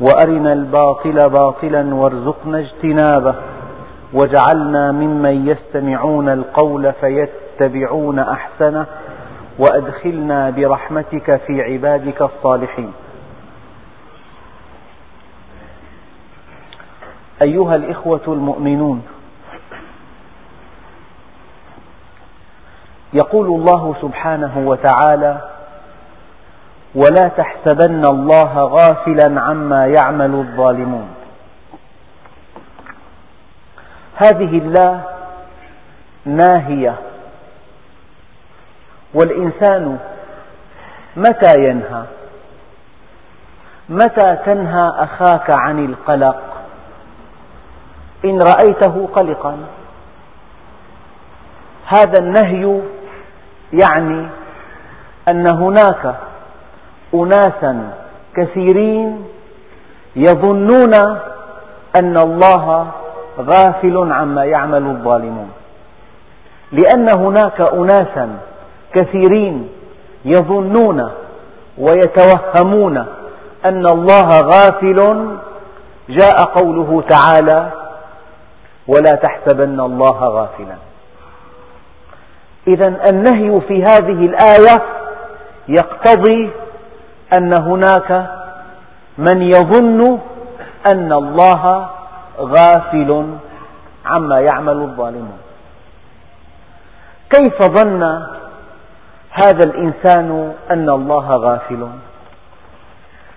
وأرنا 0.00 0.52
الباطل 0.52 1.30
باطلا 1.30 1.94
وارزقنا 1.94 2.58
اجتنابه 2.58 3.34
واجعلنا 4.12 4.92
ممن 4.92 5.48
يستمعون 5.48 6.28
القول 6.28 6.92
فيتبعون 6.92 8.18
أحسنه 8.18 8.86
وأدخلنا 9.58 10.50
برحمتك 10.50 11.40
في 11.46 11.62
عبادك 11.62 12.22
الصالحين. 12.22 12.92
أيها 17.46 17.76
الإخوة 17.76 18.20
المؤمنون 18.28 19.02
يقول 23.12 23.46
الله 23.46 23.94
سبحانه 24.02 24.58
وتعالى 24.58 25.40
ولا 26.94 27.28
تحسبن 27.28 28.06
الله 28.06 28.62
غافلا 28.62 29.40
عما 29.40 29.86
يعمل 29.86 30.34
الظالمون. 30.34 31.08
هذه 34.16 34.58
الله 34.58 35.04
ناهية. 36.24 36.94
والإنسان 39.14 39.98
متى 41.16 41.54
ينهى؟ 41.58 42.02
متى 43.88 44.36
تنهى 44.46 44.90
أخاك 44.94 45.50
عن 45.58 45.84
القلق؟ 45.84 46.42
إن 48.24 48.38
رأيته 48.38 49.08
قلقا. 49.12 49.58
هذا 51.86 52.14
النهي 52.20 52.80
يعني 53.72 54.28
أن 55.28 55.46
هناك 55.54 56.27
أناسا 57.14 57.90
كثيرين 58.36 59.24
يظنون 60.16 60.94
أن 61.96 62.16
الله 62.18 62.86
غافل 63.40 64.12
عما 64.12 64.44
يعمل 64.44 64.82
الظالمون. 64.86 65.50
لأن 66.72 67.08
هناك 67.18 67.60
أناسا 67.60 68.38
كثيرين 68.94 69.68
يظنون 70.24 71.10
ويتوهمون 71.78 72.96
أن 73.64 73.86
الله 73.86 74.28
غافل. 74.40 75.28
جاء 76.08 76.42
قوله 76.42 77.02
تعالى 77.08 77.70
ولا 78.88 79.10
تحسبن 79.10 79.80
الله 79.80 80.18
غافلا. 80.28 80.76
إذا 82.68 82.86
النهي 83.10 83.60
في 83.60 83.82
هذه 83.82 84.26
الآية 84.26 84.82
يقتضي 85.68 86.50
أن 87.36 87.54
هناك 87.62 88.30
من 89.18 89.42
يظن 89.42 90.18
أن 90.92 91.12
الله 91.12 91.88
غافل 92.38 93.36
عما 94.06 94.40
يعمل 94.40 94.76
الظالمون. 94.76 95.38
كيف 97.30 97.62
ظن 97.62 98.02
هذا 99.30 99.64
الإنسان 99.66 100.52
أن 100.70 100.90
الله 100.90 101.36
غافل؟ 101.36 101.88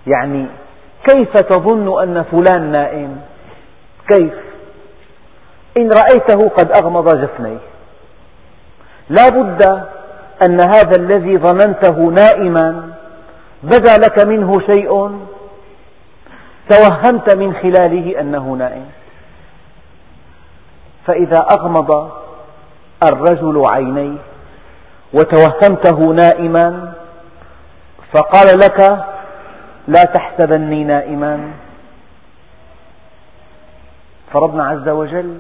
يعني 0.08 0.46
كيف 1.10 1.32
تظن 1.38 2.02
أن 2.02 2.24
فلان 2.24 2.72
نائم؟ 2.72 3.22
كيف؟ 4.08 4.34
إن 5.78 5.90
رأيته 5.90 6.50
قد 6.50 6.72
أغمض 6.84 7.16
جفنيه. 7.22 7.58
لا 9.10 9.30
بد 9.30 9.64
أن 10.46 10.62
هذا 10.62 10.96
الذي 11.00 11.38
ظننته 11.38 11.98
نائما 11.98 12.91
بدا 13.64 13.98
لك 13.98 14.28
منه 14.28 14.52
شيء. 14.66 15.20
توهمت 16.70 17.36
من 17.36 17.54
خلاله 17.54 18.20
أنه 18.20 18.54
نائم. 18.54 18.86
فإذا 21.08 21.48
أغمض 21.60 22.12
الرجل 23.04 23.66
عينيه 23.74 24.18
وتوهمته 25.14 26.00
نائما 26.00 26.94
فقال 28.14 28.60
لك 28.60 29.06
لا 29.88 30.04
تحسبني 30.04 30.84
نائما. 30.84 31.52
فربنا 34.34 34.68
عز 34.68 34.90
وجل 34.90 35.40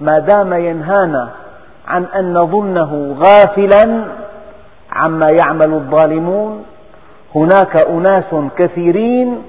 ما 0.00 0.18
دام 0.18 0.52
ينهانا 0.52 1.30
عن 1.88 2.04
أن 2.04 2.34
نظنه 2.34 3.16
غافلا 3.24 4.04
عما 4.92 5.26
يعمل 5.30 5.74
الظالمون 5.74 6.64
هناك 7.36 7.76
أناس 7.76 8.34
كثيرين 8.58 9.42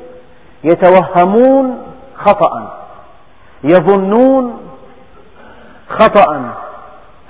يتوهمون 0.64 1.78
خطأ 2.16 2.54
يظنون 3.64 4.60
خطأ 5.90 6.52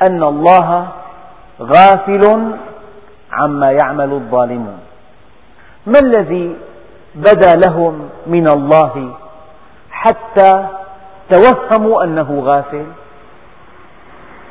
أن 0.10 0.24
الله 0.24 0.88
غافل 1.62 2.24
عما 3.32 3.72
يعمل 3.72 4.12
الظالمون. 4.14 4.80
ما 5.86 6.00
الذي 6.00 6.56
بدا 7.16 7.52
لهم 7.66 8.10
من 8.28 8.48
الله 8.48 9.12
حتى 9.92 10.66
توهموا 11.32 12.04
أنه 12.04 12.40
غافل؟ 12.46 12.86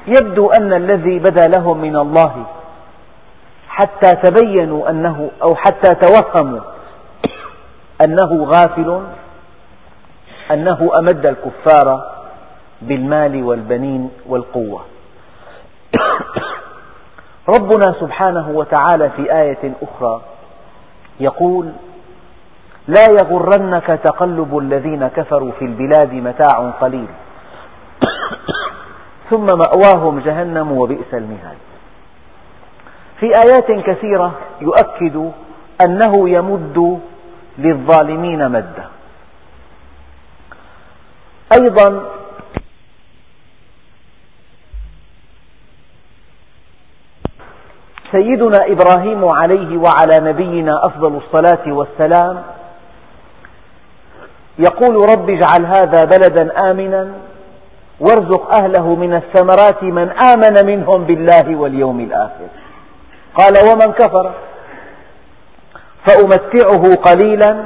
يبدو 0.07 0.51
أن 0.51 0.73
الذي 0.73 1.19
بدا 1.19 1.49
لهم 1.59 1.79
من 1.79 1.97
الله 1.97 2.47
حتى 3.77 4.13
تبينوا 4.13 4.91
أنه 4.91 5.31
أو 5.43 5.55
حتى 5.55 5.95
توهموا 5.95 6.61
أنه 8.05 8.45
غافل 8.45 9.03
أنه 10.51 10.91
أمد 10.99 11.27
الكفار 11.27 12.17
بالمال 12.83 13.45
والبنين 13.45 14.11
والقوة. 14.27 14.81
ربنا 17.57 17.95
سبحانه 18.01 18.51
وتعالى 18.51 19.11
في 19.11 19.33
آية 19.33 19.73
أخرى 19.83 20.21
يقول 21.21 21.73
لا 22.89 23.07
يغرنك 23.23 24.01
تقلب 24.05 24.59
الذين 24.59 25.09
كفروا 25.09 25.53
في 25.59 25.65
البلاد 25.65 26.13
متاع 26.13 26.71
قليل. 26.81 27.09
ثم 29.31 29.47
مأواهم 29.47 30.21
جهنم 30.21 30.73
وبئس 30.73 31.15
المهاد. 31.15 31.57
في 33.21 33.27
آيات 33.27 33.87
كثيرة 33.87 34.39
يؤكد 34.61 35.31
أنه 35.87 36.29
يمد 36.29 37.01
للظالمين 37.59 38.49
مدا 38.49 38.89
أيضا 41.61 42.03
سيدنا 48.13 48.67
إبراهيم 48.67 49.25
عليه 49.35 49.77
وعلى 49.77 50.31
نبينا 50.31 50.87
أفضل 50.87 51.17
الصلاة 51.17 51.73
والسلام 51.73 52.43
يقول 54.59 55.11
رب 55.11 55.31
اجعل 55.31 55.67
هذا 55.67 55.99
بلدا 56.05 56.53
آمنا 56.71 57.13
وارزق 58.01 58.55
أهله 58.63 58.95
من 58.95 59.15
الثمرات 59.15 59.83
من 59.83 60.11
آمن 60.11 60.67
منهم 60.67 61.05
بالله 61.05 61.57
واليوم 61.57 62.01
الآخر. 62.01 62.49
قال 63.37 63.55
ومن 63.69 63.93
كفر 63.93 64.33
فأمتعه 66.07 66.95
قليلا 67.05 67.65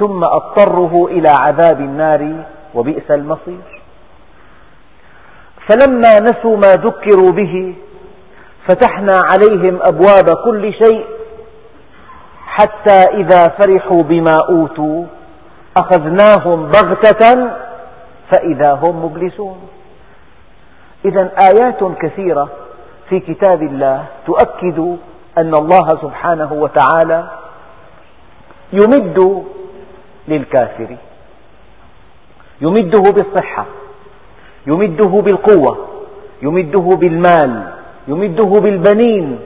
ثم 0.00 0.24
أضطره 0.24 1.06
إلى 1.06 1.28
عذاب 1.28 1.80
النار 1.80 2.44
وبئس 2.74 3.10
المصير. 3.10 3.82
فلما 5.68 6.20
نسوا 6.20 6.56
ما 6.56 6.72
ذكروا 6.72 7.30
به 7.30 7.74
فتحنا 8.68 9.20
عليهم 9.32 9.78
أبواب 9.82 10.34
كل 10.44 10.72
شيء 10.72 11.06
حتى 12.46 13.00
إذا 13.14 13.48
فرحوا 13.48 14.02
بما 14.02 14.38
أوتوا 14.48 15.04
أخذناهم 15.76 16.66
بغتة 16.66 17.50
فإذا 18.32 18.72
هم 18.72 19.04
مبلسون. 19.04 19.68
إذا 21.04 21.30
آيات 21.52 21.84
كثيرة 22.02 22.48
في 23.08 23.20
كتاب 23.20 23.62
الله 23.62 24.04
تؤكد 24.26 24.78
أن 25.38 25.52
الله 25.54 25.88
سبحانه 26.02 26.52
وتعالى 26.52 27.30
يمد 28.72 29.44
للكافر. 30.28 30.96
يمده 32.60 33.10
بالصحة 33.10 33.66
يمده 34.66 35.10
بالقوة 35.20 35.88
يمده 36.42 36.88
بالمال 37.00 37.72
يمده 38.08 38.50
بالبنين. 38.60 39.38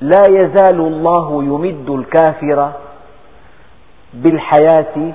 لا 0.00 0.22
يزال 0.28 0.80
الله 0.80 1.42
يمد 1.42 1.90
الكافر 1.90 2.72
بالحياة 4.14 5.12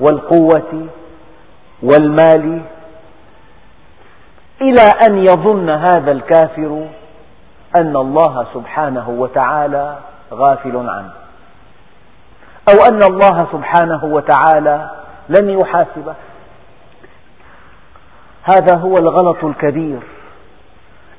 والقوة 0.00 0.86
والمال 1.82 2.60
إلى 4.60 4.90
أن 5.08 5.18
يظن 5.18 5.70
هذا 5.70 6.12
الكافر 6.12 6.86
أن 7.80 7.96
الله 7.96 8.46
سبحانه 8.54 9.10
وتعالى 9.10 9.96
غافل 10.32 10.76
عنه. 10.76 11.12
أو 12.68 12.84
أن 12.88 13.02
الله 13.02 13.46
سبحانه 13.52 14.04
وتعالى 14.04 14.90
لن 15.28 15.50
يحاسبه. 15.50 16.14
هذا 18.42 18.78
هو 18.78 18.96
الغلط 18.96 19.44
الكبير. 19.44 20.00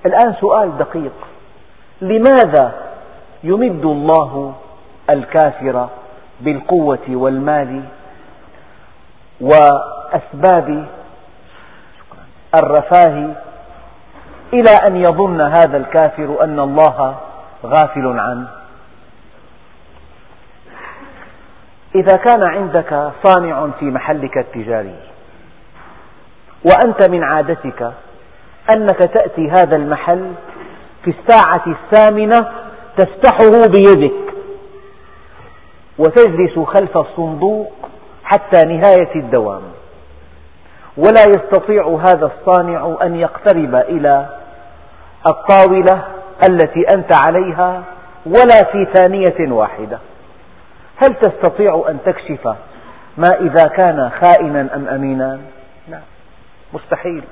الآن 0.05 0.33
سؤال 0.41 0.77
دقيق. 0.77 1.13
لماذا 2.01 2.71
يمد 3.43 3.85
الله 3.85 4.53
الكافر 5.09 5.87
بالقوة 6.41 7.07
والمال 7.09 7.83
وأسباب 9.41 10.85
الرفاه 12.63 13.35
إلى 14.53 14.71
أن 14.87 14.95
يظن 14.95 15.41
هذا 15.41 15.77
الكافر 15.77 16.43
أن 16.43 16.59
الله 16.59 17.17
غافل 17.65 18.19
عنه. 18.19 18.47
إذا 21.95 22.15
كان 22.15 22.43
عندك 22.43 23.11
صانع 23.23 23.67
في 23.79 23.85
محلك 23.85 24.37
التجاري 24.37 24.99
وأنت 26.65 27.09
من 27.09 27.23
عادتك 27.23 27.91
أنك 28.73 28.97
تأتي 28.97 29.49
هذا 29.49 29.75
المحل 29.75 30.31
في 31.03 31.11
الساعة 31.11 31.63
الثامنة 31.67 32.51
تفتحه 32.97 33.67
بيدك 33.67 34.33
وتجلس 35.97 36.59
خلف 36.59 36.97
الصندوق 36.97 37.71
حتى 38.23 38.63
نهاية 38.63 39.15
الدوام. 39.15 39.61
ولا 40.97 41.23
يستطيع 41.27 41.99
هذا 42.07 42.25
الصانع 42.25 42.97
أن 43.01 43.15
يقترب 43.15 43.75
إلى 43.75 44.29
الطاولة 45.31 46.03
التي 46.49 46.85
أنت 46.95 47.11
عليها 47.27 47.83
ولا 48.25 48.71
في 48.71 48.87
ثانية 48.93 49.51
واحدة. 49.53 49.99
هل 50.97 51.15
تستطيع 51.15 51.85
أن 51.89 51.97
تكشف 52.05 52.47
ما 53.17 53.27
إذا 53.39 53.63
كان 53.63 54.11
خائنا 54.21 54.75
أم 54.75 54.87
أمينا؟ 54.87 55.39
لا 55.89 55.99
مستحيل. 56.73 57.23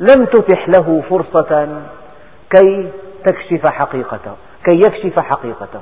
لم 0.00 0.24
تتح 0.24 0.68
له 0.68 1.02
فرصة 1.10 1.82
كي 2.50 2.90
تكشف 3.24 3.66
حقيقته 3.66 4.32
كي 4.64 4.76
يكشف 4.76 5.18
حقيقته. 5.18 5.80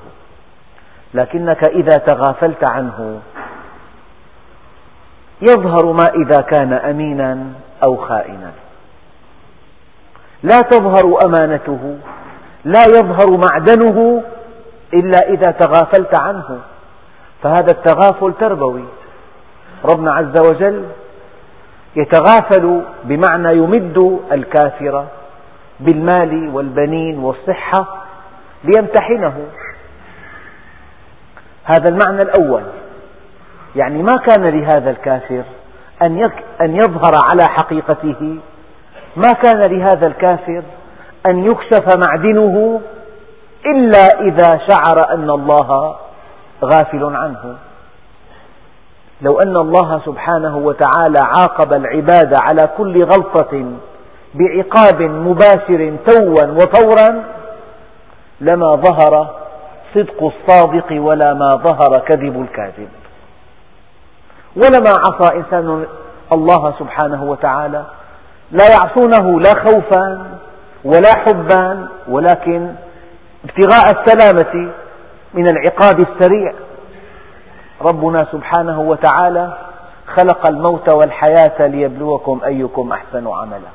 لكنك 1.14 1.68
إذا 1.68 1.96
تغافلت 1.96 2.70
عنه 2.70 3.20
يظهر 5.42 5.92
ما 5.92 6.04
إذا 6.14 6.40
كان 6.40 6.72
أمينا 6.72 7.46
أو 7.86 7.96
خائنا. 7.96 8.52
لا 10.42 10.60
تظهر 10.60 11.18
أمانته 11.26 11.98
لا 12.64 12.82
يظهر 12.96 13.40
معدنه 13.50 14.22
إلا 14.94 15.18
إذا 15.28 15.50
تغافلت 15.50 16.20
عنه. 16.20 16.58
فهذا 17.42 17.70
التغافل 17.72 18.34
تربوي. 18.40 18.84
ربنا 19.84 20.08
عز 20.12 20.48
وجل 20.48 20.84
يتغافل 21.96 22.82
بمعنى 23.04 23.56
يمد 23.56 24.20
الكافر 24.32 25.06
بالمال 25.80 26.48
والبنين 26.54 27.18
والصحة 27.18 28.04
ليمتحنه. 28.64 29.46
هذا 31.64 31.88
المعنى 31.88 32.22
الأول. 32.22 32.62
يعني 33.76 34.02
ما 34.02 34.14
كان 34.28 34.44
لهذا 34.44 34.90
الكافر 34.90 35.42
أن 36.60 36.76
يظهر 36.76 37.12
على 37.32 37.44
حقيقته. 37.48 38.36
ما 39.16 39.32
كان 39.42 39.60
لهذا 39.60 40.06
الكافر 40.06 40.62
أن 41.26 41.44
يكشف 41.44 41.96
معدنه 42.06 42.80
إلا 43.66 44.20
إذا 44.20 44.60
شعر 44.68 45.14
أن 45.14 45.30
الله 45.30 45.96
غافل 46.64 47.04
عنه. 47.16 47.56
لو 49.22 49.38
أن 49.46 49.56
الله 49.56 50.00
سبحانه 50.06 50.56
وتعالى 50.56 51.18
عاقب 51.18 51.76
العباد 51.76 52.34
على 52.34 52.68
كل 52.78 53.04
غلطة 53.04 53.64
بعقاب 54.34 55.02
مباشر 55.02 55.96
توا 56.06 56.46
وفورا 56.46 57.24
لما 58.40 58.72
ظهر 58.72 59.26
صدق 59.94 60.22
الصادق 60.22 60.92
ولا 60.92 61.34
ما 61.34 61.48
ظهر 61.48 61.98
كذب 62.08 62.42
الكاذب. 62.42 62.88
ولما 64.56 64.90
عصى 64.90 65.36
إنسان 65.36 65.86
الله 66.32 66.74
سبحانه 66.78 67.24
وتعالى 67.24 67.84
لا 68.50 68.64
يعصونه 68.70 69.40
لا 69.40 69.50
خوفا 69.64 70.26
ولا 70.84 71.12
حبا 71.16 71.88
ولكن 72.08 72.74
ابتغاء 73.44 74.00
السلامة 74.00 74.70
من 75.34 75.44
العقاب 75.48 76.00
السريع. 76.00 76.52
ربنا 77.82 78.26
سبحانه 78.32 78.80
وتعالى 78.80 79.52
خلق 80.16 80.48
الموت 80.48 80.94
والحياة 80.94 81.66
ليبلوكم 81.66 82.40
أيكم 82.46 82.92
أحسن 82.92 83.26
عملا. 83.26 83.70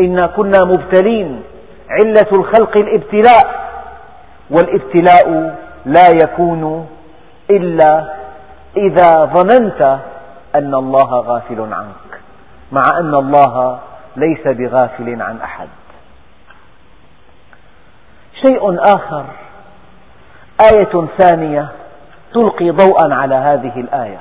إنا 0.00 0.26
كنا 0.26 0.64
مبتلين 0.64 1.42
علة 1.90 2.26
الخلق 2.38 2.78
الابتلاء 2.78 3.70
والابتلاء 4.50 5.56
لا 5.84 6.08
يكون 6.24 6.86
إلا 7.50 8.19
إذا 8.76 9.10
ظننت 9.10 9.98
أن 10.54 10.74
الله 10.74 11.20
غافل 11.20 11.60
عنك 11.72 12.20
مع 12.72 12.98
أن 12.98 13.14
الله 13.14 13.78
ليس 14.16 14.46
بغافل 14.46 15.22
عن 15.22 15.40
أحد. 15.40 15.68
شيء 18.42 18.78
آخر 18.94 19.24
آية 20.74 21.06
ثانية 21.18 21.68
تلقي 22.34 22.70
ضوءا 22.70 23.14
على 23.14 23.34
هذه 23.34 23.80
الآية. 23.80 24.18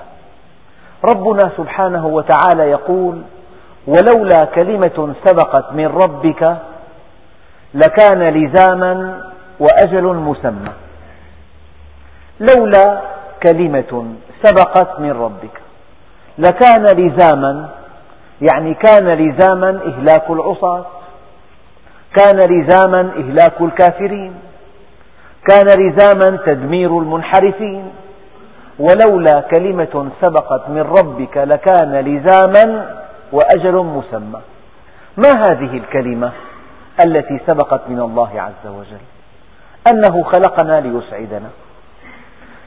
ربنا 1.06 1.52
سبحانه 1.58 2.08
وتعالى 2.08 2.64
يقول 2.72 3.22
ولولا 3.88 4.46
كلمة 4.46 5.16
سبقت 5.26 5.74
من 5.74 5.88
ربك 5.88 6.58
لكان 7.74 8.30
لزاما 8.30 9.22
وأجل 9.60 10.04
مسمى 10.04 10.72
لولا 12.40 13.02
كلمة 13.48 14.16
سبقت 14.44 15.00
من 15.00 15.12
ربك. 15.12 15.62
لكان 16.38 16.86
لزاما 16.98 17.70
يعني 18.42 18.74
كان 18.74 19.08
لزاما 19.08 19.70
إهلاك 19.70 20.30
العصاة 20.30 20.86
كان 22.16 22.38
لزاما 22.38 23.02
إهلاك 23.02 23.62
الكافرين 23.62 24.34
كان 25.48 25.68
لزاما 25.68 26.40
تدمير 26.46 27.00
المنحرفين. 27.00 27.92
ولولا 28.80 29.42
كلمة 29.56 30.10
سبقت 30.22 30.70
من 30.70 30.82
ربك 30.82 31.38
لكان 31.38 31.96
لزاما 31.96 32.96
وأجل 33.32 33.76
مسمى. 33.76 34.42
ما 35.18 35.30
هذه 35.30 35.78
الكلمة 35.78 36.32
التي 37.06 37.40
سبقت 37.48 37.82
من 37.88 38.00
الله 38.00 38.42
عز 38.42 38.72
وجل؟ 38.72 39.04
أنه 39.92 40.24
خلقنا 40.24 40.88
ليسعدنا. 40.88 41.50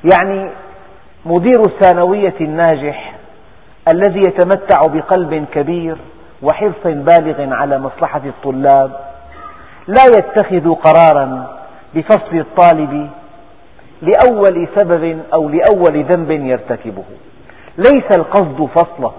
يعني 0.05 0.51
مدير 1.27 1.61
الثانوية 1.67 2.35
الناجح 2.41 3.15
الذي 3.93 4.19
يتمتع 4.19 4.81
بقلب 4.85 5.47
كبير 5.55 5.97
وحرص 6.43 6.85
بالغ 6.85 7.55
على 7.55 7.79
مصلحة 7.79 8.23
الطلاب 8.27 9.01
لا 9.89 10.03
يتخذ 10.17 10.75
قرارا 10.75 11.57
بفصل 11.95 12.37
الطالب 12.39 13.11
لأول 14.03 14.69
سبب 14.77 15.21
أو 15.35 15.49
لأول 15.49 16.05
ذنب 16.05 16.31
يرتكبه. 16.31 17.05
ليس 17.79 18.17
القصد 18.17 18.69
فصله 18.75 19.13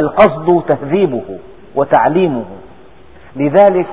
القصد 0.00 0.62
تهذيبه 0.68 1.38
وتعليمه. 1.74 2.44
لذلك 3.36 3.86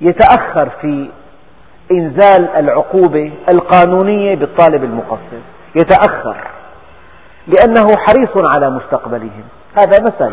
يتأخر 0.00 0.68
في 0.80 1.08
إنزال 1.92 2.48
العقوبة 2.56 3.32
القانونية 3.52 4.36
بالطالب 4.36 4.84
المقصر. 4.84 5.42
يتأخر 5.76 6.36
لأنه 7.46 7.96
حريص 7.96 8.52
على 8.54 8.70
مستقبلهم. 8.70 9.44
هذا 9.78 10.02
مثل. 10.02 10.32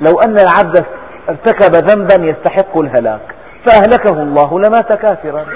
لو 0.00 0.20
أن 0.26 0.36
العبد 0.38 0.84
ارتكب 1.28 1.74
ذنبا 1.90 2.24
يستحق 2.24 2.82
الهلاك 2.82 3.34
فأهلكه 3.66 4.22
الله 4.22 4.58
لمات 4.58 4.92
كافرا 4.92 5.46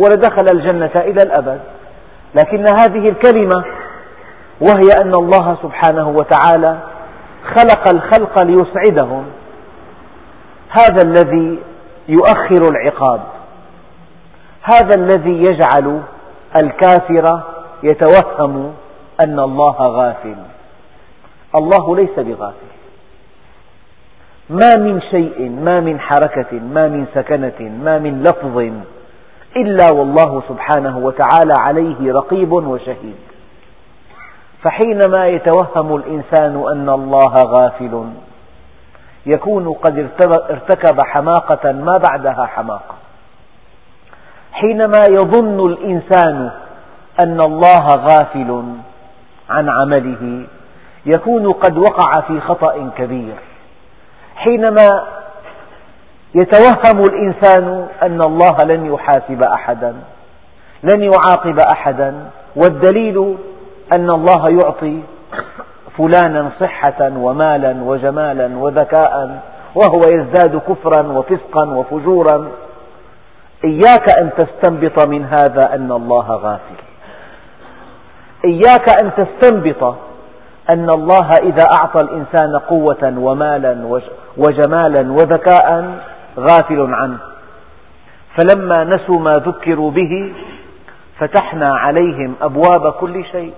ولدخل 0.00 0.46
الجنة 0.54 0.90
إلى 0.96 1.22
الأبد. 1.22 1.60
لكن 2.34 2.64
هذه 2.80 3.06
الكلمة 3.06 3.64
وهي 4.60 4.90
أن 5.02 5.12
الله 5.14 5.56
سبحانه 5.62 6.08
وتعالى 6.08 6.78
خلق 7.56 7.88
الخلق 7.94 8.42
ليسعدهم. 8.42 9.24
هذا 10.70 11.02
الذي 11.04 11.58
يؤخر 12.08 12.70
العقاب. 12.70 13.20
هذا 14.74 14.94
الذي 14.96 15.42
يجعل 15.42 16.02
الكافر 16.60 17.40
يتوهم 17.82 18.74
أن 19.24 19.40
الله 19.40 19.76
غافل. 19.78 20.36
الله 21.54 21.96
ليس 21.96 22.18
بغافل. 22.18 22.66
ما 24.50 24.70
من 24.76 25.00
شيء 25.00 25.50
ما 25.50 25.80
من 25.80 26.00
حركة 26.00 26.52
ما 26.52 26.88
من 26.88 27.06
سكنة 27.14 27.60
ما 27.60 27.98
من 27.98 28.22
لفظ 28.22 28.58
إلا 29.56 29.86
والله 29.92 30.42
سبحانه 30.48 30.98
وتعالى 30.98 31.54
عليه 31.58 32.12
رقيب 32.12 32.52
وشهيد. 32.52 33.16
فحينما 34.62 35.28
يتوهم 35.28 35.96
الإنسان 35.96 36.64
أن 36.72 36.88
الله 36.88 37.34
غافل 37.34 38.04
يكون 39.26 39.72
قد 39.72 40.08
ارتكب 40.50 41.00
حماقة 41.00 41.72
ما 41.72 42.00
بعدها 42.08 42.46
حماقة. 42.46 42.95
حينما 44.60 45.00
يظن 45.10 45.60
الإنسان 45.60 46.50
أن 47.20 47.38
الله 47.40 47.86
غافل 47.86 48.64
عن 49.50 49.68
عمله 49.68 50.46
يكون 51.06 51.52
قد 51.52 51.78
وقع 51.78 52.20
في 52.20 52.40
خطأ 52.40 52.90
كبير. 52.98 53.34
حينما 54.36 55.06
يتوهم 56.34 57.02
الإنسان 57.10 57.86
أن 58.02 58.20
الله 58.26 58.56
لن 58.66 58.86
يحاسب 58.94 59.42
أحدا 59.42 59.94
لن 60.82 61.02
يعاقب 61.02 61.56
أحدا 61.74 62.14
والدليل 62.56 63.36
أن 63.96 64.10
الله 64.10 64.48
يعطي 64.48 65.00
فلانا 65.98 66.50
صحة 66.60 67.10
ومالا 67.16 67.76
وجمالا 67.82 68.58
وذكاء 68.58 69.42
وهو 69.74 70.00
يزداد 70.08 70.60
كفرا 70.68 71.02
وفسقا 71.02 71.64
وفجورا 71.64 72.48
إياك 73.64 74.18
أن 74.18 74.30
تستنبط 74.38 75.08
من 75.08 75.24
هذا 75.24 75.74
أن 75.74 75.92
الله 75.92 76.30
غافل. 76.30 76.76
إياك 78.44 79.02
أن 79.02 79.10
تستنبط 79.16 79.82
أن 80.74 80.90
الله 80.90 81.30
إذا 81.42 81.64
أعطى 81.80 82.04
الإنسان 82.04 82.56
قوة 82.58 83.14
ومالا 83.18 84.00
وجمالا 84.36 85.12
وذكاء 85.12 85.98
غافل 86.38 86.94
عنه. 86.94 87.18
فلما 88.36 88.84
نسوا 88.84 89.18
ما 89.18 89.32
ذكروا 89.32 89.90
به 89.90 90.34
فتحنا 91.18 91.76
عليهم 91.76 92.34
أبواب 92.42 92.92
كل 92.92 93.24
شيء. 93.24 93.52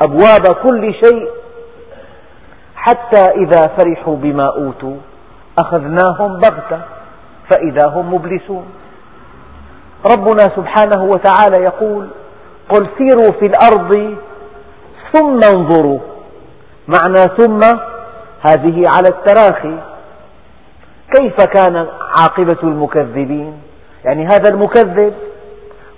أبواب 0.00 0.46
كل 0.62 0.94
شيء 0.94 1.28
حتى 2.76 3.22
إذا 3.30 3.66
فرحوا 3.78 4.16
بما 4.16 4.46
أوتوا 4.46 4.96
أخذناهم 5.58 6.36
بغتة. 6.36 6.80
فإذا 7.52 7.88
هم 7.88 8.14
مبلسون. 8.14 8.64
ربنا 10.12 10.40
سبحانه 10.56 11.04
وتعالى 11.04 11.64
يقول 11.64 12.08
قل 12.68 12.88
سيروا 12.98 13.32
في 13.40 13.46
الأرض 13.46 14.16
ثم 15.12 15.40
انظروا. 15.56 15.98
معنى 16.88 17.22
ثم 17.38 17.60
هذه 18.46 18.84
على 18.86 19.08
التراخي. 19.08 19.78
كيف 21.14 21.36
كان 21.36 21.86
عاقبة 22.20 22.58
المكذبين؟ 22.62 23.54
يعني 24.04 24.26
هذا 24.26 24.48
المكذب 24.48 25.14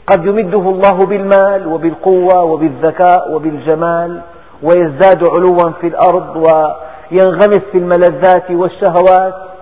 قد 0.07 0.27
يمده 0.27 0.61
الله 0.61 1.07
بالمال 1.07 1.67
وبالقوة 1.67 2.43
وبالذكاء 2.43 3.33
وبالجمال 3.33 4.21
ويزداد 4.63 5.25
علوا 5.29 5.71
في 5.81 5.87
الأرض 5.87 6.37
وينغمس 6.37 7.63
في 7.73 7.79
الملذات 7.79 8.51
والشهوات. 8.51 9.54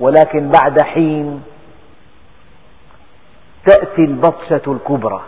ولكن 0.00 0.48
بعد 0.48 0.82
حين 0.82 1.42
تأتي 3.66 4.04
البطشة 4.04 4.62
الكبرى. 4.66 5.20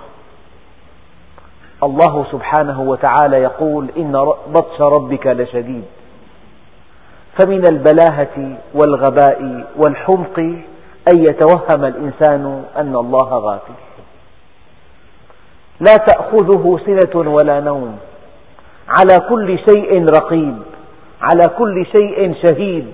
الله 1.82 2.26
سبحانه 2.32 2.80
وتعالى 2.80 3.36
يقول 3.36 3.88
إن 3.96 4.12
بطش 4.46 4.80
ربك 4.80 5.26
لشديد. 5.26 5.84
فمن 7.38 7.64
البلاهة 7.72 8.56
والغباء 8.74 9.66
والحمق 9.76 10.38
أن 11.12 11.24
يتوهم 11.24 11.84
الإنسان 11.84 12.64
أن 12.76 12.96
الله 12.96 13.28
غافل. 13.28 13.74
لا 15.80 15.96
تأخذه 15.96 16.80
سنة 16.86 17.30
ولا 17.30 17.60
نوم. 17.60 17.98
على 18.88 19.28
كل 19.28 19.58
شيء 19.58 20.06
رقيب. 20.18 20.62
على 21.22 21.48
كل 21.58 21.86
شيء 21.86 22.34
شهيد. 22.46 22.92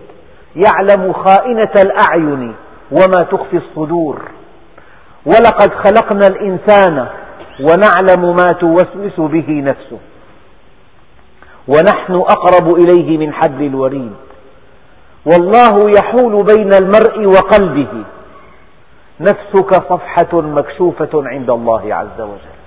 يعلم 0.66 1.12
خائنة 1.12 1.72
الأعين 1.76 2.54
وما 2.92 3.22
تخفي 3.22 3.56
الصدور. 3.56 4.22
ولقد 5.26 5.70
خلقنا 5.74 6.26
الإنسان 6.26 7.06
ونعلم 7.60 8.36
ما 8.36 8.46
توسوس 8.60 9.20
به 9.20 9.64
نفسه. 9.70 9.98
ونحن 11.68 12.12
أقرب 12.12 12.74
إليه 12.74 13.18
من 13.18 13.32
حبل 13.32 13.66
الوريد. 13.66 14.12
والله 15.26 15.90
يحول 15.90 16.44
بين 16.44 16.70
المرء 16.74 17.26
وقلبه. 17.26 18.04
نفسك 19.20 19.74
صفحة 19.74 20.40
مكشوفة 20.40 21.10
عند 21.14 21.50
الله 21.50 21.94
عز 21.94 22.20
وجل. 22.20 22.58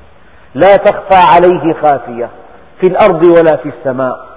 لا 0.55 0.75
تخفى 0.75 1.15
عليه 1.35 1.73
خافية 1.73 2.29
في 2.81 2.87
الأرض 2.87 3.23
ولا 3.23 3.57
في 3.63 3.69
السماء. 3.69 4.30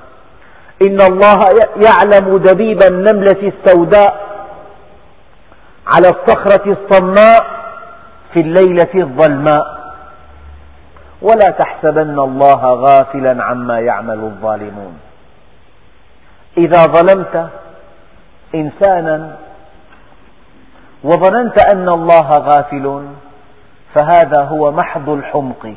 إن 0.88 1.00
الله 1.00 1.38
يعلم 1.88 2.38
دبيب 2.38 2.82
النملة 2.82 3.52
السوداء 3.52 4.24
على 5.94 6.08
الصخرة 6.08 6.76
الصماء 6.76 7.40
في 8.32 8.40
الليلة 8.40 8.94
الظلماء. 8.94 9.84
ولا 11.22 11.48
تحسبن 11.58 12.18
الله 12.18 12.62
غافلا 12.64 13.44
عما 13.44 13.80
يعمل 13.80 14.18
الظالمون. 14.18 14.98
إذا 16.58 16.82
ظلمت 16.82 17.48
إنسانا 18.54 19.36
وظننت 21.04 21.74
أن 21.74 21.88
الله 21.88 22.28
غافل 22.30 23.06
فهذا 23.94 24.42
هو 24.42 24.72
محض 24.72 25.08
الحمق. 25.08 25.74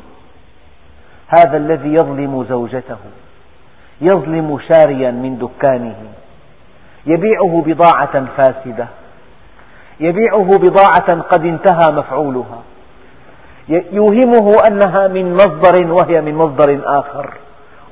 هذا 1.28 1.56
الذي 1.56 1.94
يظلم 1.94 2.44
زوجته. 2.48 2.98
يظلم 4.00 4.58
شاريا 4.72 5.10
من 5.10 5.38
دكانه. 5.38 5.96
يبيعه 7.06 7.62
بضاعة 7.66 8.26
فاسدة. 8.36 8.86
يبيعه 10.00 10.50
بضاعة 10.58 11.20
قد 11.20 11.44
انتهى 11.44 11.92
مفعولها. 11.92 12.62
يوهمه 13.68 14.52
أنها 14.68 15.08
من 15.08 15.34
مصدر 15.34 15.92
وهي 15.92 16.20
من 16.20 16.34
مصدر 16.34 16.80
آخر. 16.84 17.34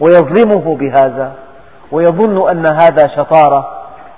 ويظلمه 0.00 0.76
بهذا. 0.76 1.32
ويظن 1.92 2.50
أن 2.50 2.64
هذا 2.80 3.08
شطارة. 3.16 3.68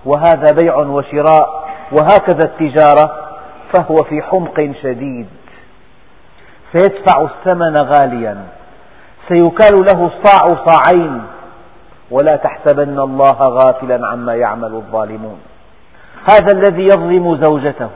وهذا 0.05 0.47
بيع 0.63 0.77
وشراء. 0.77 1.69
وهكذا 1.93 2.45
التجارة. 2.45 3.29
فهو 3.73 3.95
في 3.95 4.23
حمق 4.23 4.73
شديد. 4.83 5.29
سيدفع 6.73 7.23
الثمن 7.23 7.75
غاليا. 7.81 8.37
سيكال 9.29 9.77
له 9.87 10.07
الصاع 10.07 10.65
صاعين. 10.67 11.23
ولا 12.11 12.37
تحسبن 12.37 13.01
الله 13.01 13.39
غافلا 13.43 14.07
عما 14.07 14.35
يعمل 14.35 14.75
الظالمون. 14.75 15.41
هذا 16.31 16.49
الذي 16.55 16.85
يظلم 16.85 17.47
زوجته. 17.47 17.91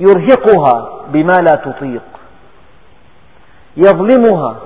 يرهقها 0.00 0.88
بما 1.08 1.32
لا 1.32 1.56
تطيق. 1.56 2.02
يظلمها 3.76 4.56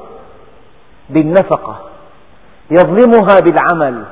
بالنفقة. 1.10 1.76
يظلمها 2.70 3.40
بالعمل. 3.40 4.04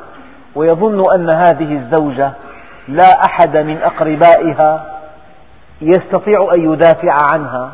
ويظن 0.54 1.02
أن 1.14 1.30
هذه 1.30 1.72
الزوجة 1.76 2.32
لا 2.88 3.10
أحد 3.28 3.56
من 3.56 3.82
أقربائها 3.82 5.00
يستطيع 5.80 6.50
أن 6.56 6.72
يدافع 6.72 7.14
عنها. 7.32 7.72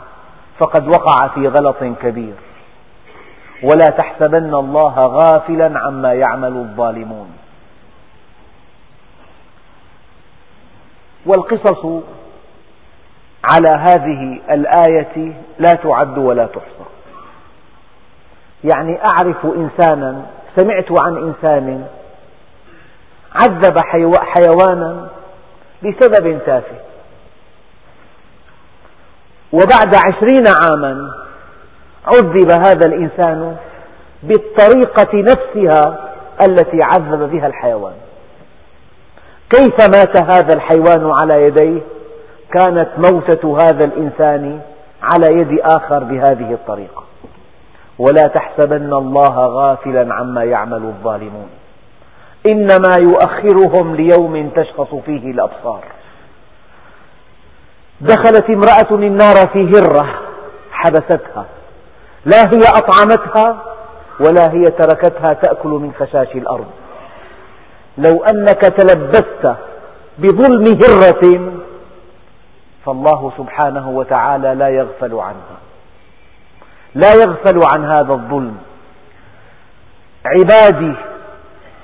فقد 0.59 0.89
وقع 0.89 1.29
في 1.29 1.49
غلط 1.49 1.85
كبير. 2.03 2.35
ولا 3.63 3.89
تحسبن 3.99 4.55
الله 4.55 5.07
غافلا 5.07 5.79
عما 5.79 6.13
يعمل 6.13 6.57
الظالمون. 6.57 7.37
والقصص 11.27 11.87
على 13.53 13.71
هذه 13.71 14.41
الآية 14.51 15.33
لا 15.59 15.73
تعد 15.73 16.19
ولا 16.19 16.47
تحصى. 16.47 16.89
يعني 18.65 19.05
أعرف 19.05 19.47
إنسانا 19.47 20.27
سمعت 20.57 21.01
عن 21.01 21.17
إنسان 21.17 21.87
عذب 23.43 23.79
حيوانا 24.35 25.09
لسبب 25.83 26.39
تافه. 26.47 26.77
وبعد 29.53 29.95
عشرين 29.95 30.45
عاما 30.49 31.11
عذب 32.07 32.51
هذا 32.51 32.87
الإنسان 32.87 33.57
بالطريقة 34.23 35.15
نفسها 35.15 36.11
التي 36.49 36.83
عذب 36.83 37.31
بها 37.31 37.47
الحيوان. 37.47 37.95
كيف 39.51 39.75
مات 39.97 40.23
هذا 40.23 40.55
الحيوان 40.57 41.13
على 41.23 41.43
يديه؟ 41.43 41.81
كانت 42.53 42.89
موتة 42.97 43.57
هذا 43.57 43.85
الإنسان 43.85 44.61
على 45.03 45.41
يد 45.41 45.61
آخر 45.61 46.05
بهذه 46.05 46.53
الطريقة. 46.53 47.05
ولا 47.99 48.23
تحسبن 48.35 48.93
الله 48.93 49.47
غافلا 49.47 50.15
عما 50.15 50.45
يعمل 50.45 50.83
الظالمون. 50.83 51.49
إنما 52.53 52.97
يؤخرهم 53.03 53.97
ليوم 53.97 54.49
تشخص 54.49 54.95
فيه 54.95 55.31
الأبصار. 55.31 55.85
دخلت 58.01 58.51
امرأة 58.51 58.95
النار 58.95 59.35
في 59.53 59.73
هرة 59.73 60.21
حبستها. 60.73 61.47
لا 62.25 62.41
هي 62.41 62.61
أطعمتها 62.77 63.63
ولا 64.21 64.53
هي 64.53 64.71
تركتها 64.71 65.33
تأكل 65.33 65.69
من 65.69 65.93
خشاش 65.99 66.35
الأرض. 66.35 66.71
لو 67.99 68.25
أنك 68.25 68.61
تلبست 68.61 69.55
بظلم 70.19 70.65
هرة 70.65 71.53
فالله 72.87 73.33
سبحانه 73.39 73.89
وتعالى 73.89 74.55
لا 74.55 74.69
يغفل 74.69 75.15
عنها. 75.15 75.59
لا 76.95 77.15
يغفل 77.15 77.61
عن 77.75 77.85
هذا 77.85 78.13
الظلم. 78.13 78.57
عبادي 80.27 80.95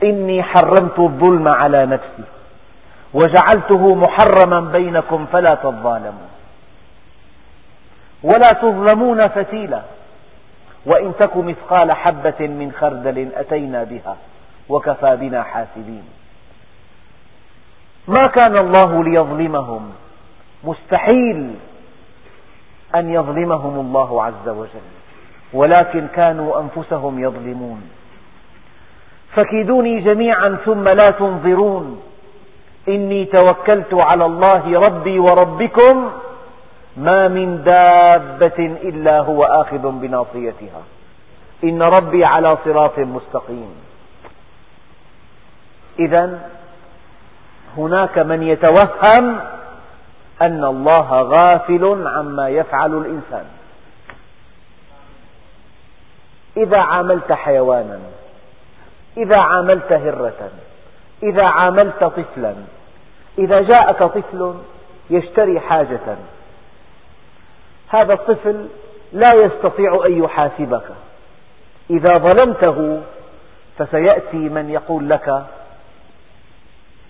إني 0.02 0.42
حرمت 0.42 0.98
الظلم 0.98 1.48
على 1.48 1.86
نفسي 1.86 2.24
وجعلته 3.14 3.94
محرما 3.94 4.60
بينكم 4.60 5.26
فلا 5.32 5.54
تظالموا 5.54 6.28
ولا 8.22 8.48
تظلمون 8.62 9.28
فتيلا. 9.28 9.82
وإن 10.86 11.12
تك 11.20 11.36
مثقال 11.36 11.92
حبة 11.92 12.40
من 12.40 12.72
خردل 12.72 13.28
أتينا 13.34 13.84
بها 13.84 14.16
وكفى 14.68 15.16
بنا 15.16 15.42
حاسبين. 15.42 16.04
ما 18.08 18.22
كان 18.22 18.54
الله 18.60 19.04
ليظلمهم. 19.04 19.92
مستحيل 20.64 21.54
أن 22.94 23.14
يظلمهم 23.14 23.80
الله 23.80 24.24
عز 24.24 24.48
وجل. 24.48 24.88
ولكن 25.52 26.06
كانوا 26.14 26.60
أنفسهم 26.60 27.18
يظلمون. 27.18 27.90
فكيدوني 29.34 30.00
جميعا 30.00 30.58
ثم 30.64 30.88
لا 30.88 31.10
تنظرون. 31.10 32.02
إني 32.88 33.24
توكلت 33.24 33.94
على 33.94 34.26
الله 34.26 34.80
ربي 34.80 35.18
وربكم 35.18 36.10
ما 36.96 37.28
من 37.28 37.62
دابة 37.64 38.58
إلا 38.58 39.20
هو 39.20 39.44
آخذ 39.44 39.90
بناصيتها. 39.90 40.82
إن 41.64 41.82
ربي 41.82 42.24
على 42.24 42.58
صراط 42.64 42.98
مستقيم. 42.98 43.74
إذا 45.98 46.38
هناك 47.76 48.18
من 48.18 48.42
يتوهم 48.42 49.40
أن 50.42 50.64
الله 50.64 51.22
غافل 51.22 52.04
عما 52.06 52.48
يفعل 52.48 52.94
الإنسان. 52.94 53.44
إذا 56.56 56.78
عاملت 56.78 57.32
حيوانا 57.32 57.98
إذا 59.16 59.40
عاملت 59.40 59.92
هرة 59.92 60.50
إذا 61.22 61.44
عاملت 61.50 62.04
طفلا 62.04 62.54
إذا 63.38 63.60
جاءك 63.60 64.02
طفل 64.02 64.54
يشتري 65.10 65.60
حاجة 65.60 66.16
هذا 67.88 68.12
الطفل 68.12 68.68
لا 69.12 69.34
يستطيع 69.44 70.06
أن 70.06 70.24
يحاسبك. 70.24 70.86
إذا 71.90 72.18
ظلمته 72.18 73.02
فسيأتي 73.78 74.36
من 74.36 74.70
يقول 74.70 75.10
لك 75.10 75.44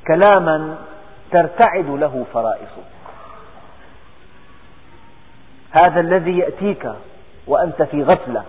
كلاما 0.07 0.77
ترتعد 1.31 1.91
له 1.91 2.25
فرائصك. 2.35 2.87
هذا 5.71 6.01
الذي 6.01 6.39
يأتيك 6.39 6.93
وأنت 7.47 7.83
في 7.83 8.03
غفلة 8.03 8.43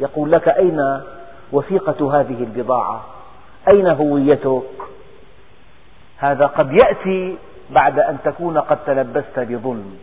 يقول 0.00 0.32
لك 0.32 0.48
أين 0.48 1.00
وثيقة 1.52 2.20
هذه 2.20 2.42
البضاعة؟ 2.42 3.04
أين 3.72 3.86
هويتك؟ 3.86 4.62
هذا 6.18 6.46
قد 6.46 6.72
يأتي 6.72 7.36
بعد 7.70 7.98
أن 7.98 8.18
تكون 8.24 8.58
قد 8.58 8.78
تلبست 8.86 9.38
بظلم. 9.38 9.98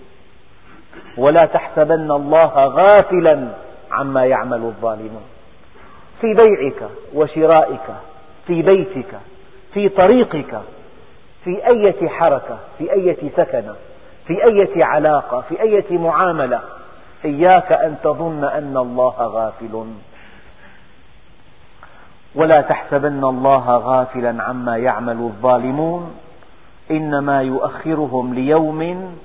ولا 1.18 1.40
تحسبن 1.40 2.12
الله 2.12 2.66
غافلا 2.66 3.48
عما 3.92 4.26
يعمل 4.26 4.58
الظالمون. 4.58 5.24
في 6.22 6.28
بيعك 6.34 6.90
وشرائك 7.14 7.96
في 8.48 8.62
بيتك 8.62 9.20
في 9.74 9.90
طريقك 9.90 10.62
في 11.44 11.68
أية 11.68 12.08
حركة 12.08 12.58
في 12.78 12.94
أية 12.94 13.30
سكنة 13.38 13.76
في 14.28 14.44
أية 14.44 14.86
علاقة 14.86 15.42
في 15.42 15.62
أية 15.62 15.98
معاملة 15.98 16.62
إياك 17.26 17.72
أن 17.72 17.96
تظن 18.04 18.44
أن 18.44 18.78
الله 18.78 19.16
غافل. 19.18 19.86
ولا 22.36 22.56
تحسبن 22.56 23.24
الله 23.24 23.78
غافلا 23.78 24.44
عما 24.44 24.78
يعمل 24.78 25.18
الظالمون. 25.18 26.16
إنما 26.92 27.42
يؤخرهم 27.42 28.34
ليوم 28.34 29.18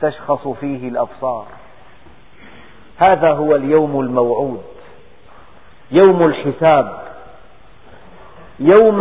تشخص 0.00 0.48
فيه 0.48 0.88
الأبصار. 0.88 1.46
هذا 3.08 3.30
هو 3.32 3.56
اليوم 3.56 4.00
الموعود 4.00 4.62
يوم 5.90 6.22
الحساب 6.22 7.02
يوم 8.60 8.98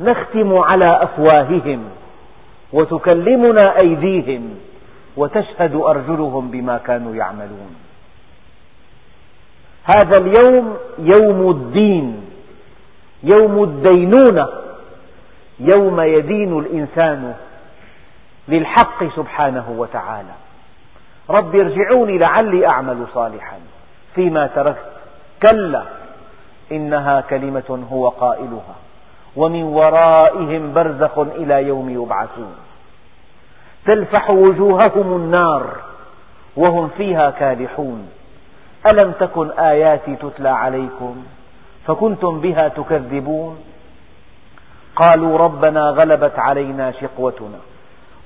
نختم 0.00 0.56
على 0.56 1.02
أفواههم 1.02 1.84
وتكلمنا 2.72 3.74
أيديهم 3.82 4.58
وتشهد 5.16 5.74
أرجلهم 5.74 6.50
بما 6.50 6.78
كانوا 6.78 7.14
يعملون. 7.14 7.76
هذا 9.84 10.18
اليوم 10.20 10.76
يوم 10.98 11.50
الدين 11.50 12.24
يوم 13.34 13.62
الدينونة 13.62 14.48
يوم 15.60 16.00
يدين 16.00 16.58
الإنسان 16.58 17.34
للحق 18.48 19.04
سبحانه 19.16 19.74
وتعالى. 19.78 20.34
رب 21.30 21.56
ارجعوني 21.56 22.18
لعلي 22.18 22.66
أعمل 22.66 23.06
صالحا 23.14 23.58
فيما 24.14 24.46
تركت. 24.46 24.92
كلا 25.42 25.82
إنها 26.72 27.20
كلمة 27.20 27.86
هو 27.92 28.08
قائلها. 28.08 28.76
ومن 29.36 29.62
ورائهم 29.62 30.72
برزخ 30.72 31.18
إلى 31.18 31.68
يوم 31.68 31.90
يبعثون. 31.90 32.54
تلفح 33.86 34.30
وجوههم 34.30 35.16
النار 35.16 35.76
وهم 36.56 36.88
فيها 36.96 37.30
كالحون. 37.30 38.10
ألم 38.92 39.12
تكن 39.12 39.50
آياتي 39.50 40.16
تتلى 40.16 40.48
عليكم؟ 40.48 41.24
فكنتم 41.86 42.40
بها 42.40 42.68
تكذبون. 42.68 43.58
قالوا 44.96 45.38
ربنا 45.38 45.90
غلبت 45.90 46.38
علينا 46.38 46.92
شقوتنا. 46.92 47.58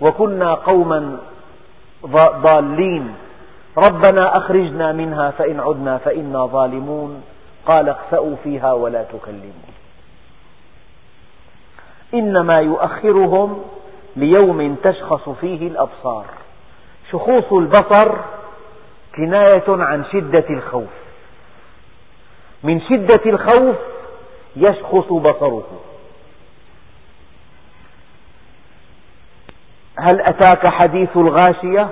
وكنا 0.03 0.55
قوما 0.55 1.19
ضالين. 2.47 3.15
ربنا 3.79 4.37
أخرجنا 4.37 4.93
منها 4.93 5.31
فإن 5.31 5.61
عدنا 5.61 5.99
فإنا 5.99 6.47
ظالمون. 6.47 7.23
قال 7.67 7.89
اخسأوا 7.89 8.37
فيها 8.45 8.73
ولا 8.73 9.03
تكلمون. 9.03 9.73
إنما 12.15 12.61
يؤخرهم 12.61 13.65
ليوم 14.17 14.75
تشخص 14.75 15.29
فيه 15.29 15.69
الأبصار. 15.69 16.25
شخوص 17.13 17.53
البصر 17.53 18.17
كناية 19.17 19.65
عن 19.69 20.05
شدة 20.13 20.45
الخوف. 20.51 20.93
من 22.63 22.81
شدة 22.81 23.23
الخوف 23.27 23.77
يشخص 24.57 25.13
بصره. 25.13 25.81
هل 29.99 30.21
أتاك 30.21 30.67
حديث 30.67 31.17
الغاشية؟ 31.17 31.89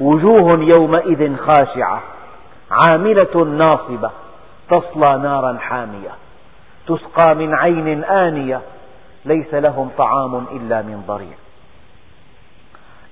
وجوه 0.00 0.60
يومئذ 0.76 1.36
خاشعة 1.36 2.02
عاملة 2.70 3.44
ناصبة 3.44 4.10
تصلى 4.70 5.18
نارا 5.18 5.58
حامية 5.58 6.10
تسقى 6.86 7.34
من 7.34 7.54
عين 7.54 8.04
آنية 8.04 8.60
ليس 9.24 9.54
لهم 9.54 9.90
طعام 9.98 10.44
إلا 10.52 10.82
من 10.82 11.02
ضريع. 11.06 11.36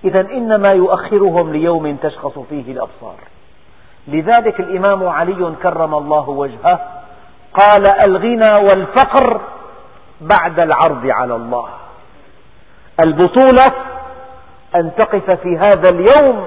إذا 0.04 0.20
إنما 0.20 0.72
يؤخرهم 0.72 1.52
ليوم 1.52 1.96
تشخص 1.96 2.38
فيه 2.38 2.72
الأبصار. 2.72 3.16
لذلك 4.08 4.60
الإمام 4.60 5.08
علي 5.08 5.54
كرم 5.62 5.94
الله 5.94 6.28
وجهه 6.28 6.80
قال 7.60 7.84
الغنى 8.06 8.52
والفقر 8.60 9.40
بعد 10.20 10.60
العرض 10.60 11.06
على 11.06 11.36
الله. 11.36 11.68
البطولة 13.04 13.95
أن 14.76 14.90
تقف 14.98 15.34
في 15.42 15.58
هذا 15.58 15.90
اليوم 15.92 16.46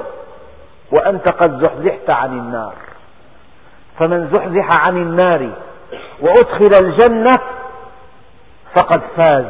وأنت 0.91 1.31
قد 1.31 1.63
زحزحت 1.63 2.09
عن 2.09 2.39
النار. 2.39 2.73
فمن 3.99 4.29
زحزح 4.33 4.85
عن 4.85 4.97
النار 4.97 5.49
وأدخل 6.21 6.71
الجنة 6.81 7.33
فقد 8.75 9.01
فاز. 9.17 9.45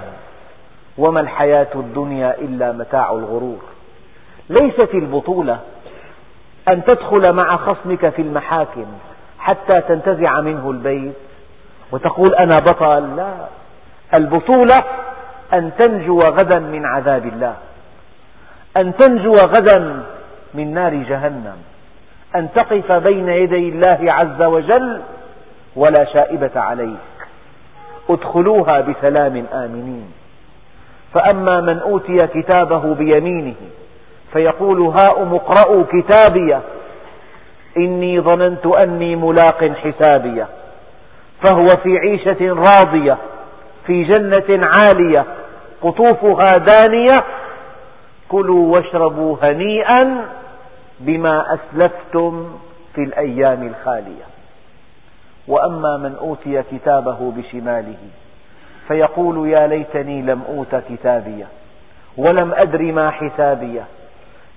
وما 0.98 1.20
الحياة 1.20 1.68
الدنيا 1.76 2.36
إلا 2.38 2.72
متاع 2.72 3.12
الغرور. 3.12 3.60
ليست 4.50 4.94
البطولة 4.94 5.60
أن 6.68 6.84
تدخل 6.84 7.34
مع 7.34 7.58
خصمك 7.58 8.10
في 8.10 8.22
المحاكم 8.22 8.86
حتى 9.40 9.82
تنتزع 9.82 10.42
منه 10.42 10.72
البيت 10.72 11.16
وتقول 11.92 12.30
أنا 12.42 12.56
بطل. 12.56 13.16
لا. 13.16 13.34
البطولة 14.18 14.78
أن 15.54 15.72
تنجو 15.78 16.20
غدا 16.20 16.60
من 16.60 16.86
عذاب 16.86 17.26
الله. 17.26 17.56
أن 18.80 18.94
تنجو 18.98 19.34
غدا 19.34 20.04
من 20.54 20.74
نار 20.74 20.94
جهنم 20.94 21.58
أن 22.36 22.48
تقف 22.56 22.92
بين 22.92 23.30
يدي 23.30 23.70
الله 23.70 24.14
عز 24.14 24.42
وجل 24.42 25.02
ولا 25.76 26.06
شائبة 26.14 26.52
عليك. 26.56 26.98
ادخلوها 28.10 28.82
بسلام 28.82 29.46
آمنين. 29.54 30.12
فأما 31.14 31.62
من 31.62 31.80
أوتي 31.80 32.18
كتابه 32.34 32.94
بيمينه 32.96 33.56
فيقول 34.34 34.82
هاؤم 34.82 35.36
اقرءوا 35.36 35.84
كتابي 35.84 36.58
إني 37.78 38.22
ظننت 38.22 38.66
أني 38.66 39.16
ملاق 39.16 39.72
حسابيه 39.84 40.48
فهو 41.44 41.68
في 41.84 41.98
عيشة 41.98 42.54
راضية 42.54 43.18
في 43.88 44.04
جنة 44.04 44.68
عالية 44.68 45.26
قطوفها 45.82 46.54
دانية 46.58 47.16
كلوا 48.30 48.76
واشربوا 48.76 49.38
هنيئا 49.42 50.26
بما 51.00 51.46
أسلفتم 51.54 52.58
في 52.96 53.02
الأيام 53.02 53.68
الخالية. 53.68 54.24
وأما 55.48 55.98
من 55.98 56.16
أوتي 56.16 56.64
كتابه 56.72 57.34
بشماله 57.38 57.98
فيقول 58.88 59.50
يا 59.50 59.68
ليتني 59.68 60.22
لم 60.22 60.42
أوت 60.50 60.76
كتابية 60.90 61.48
ولم 62.18 62.54
أدر 62.54 62.82
ما 62.82 63.12
حسابية. 63.12 63.86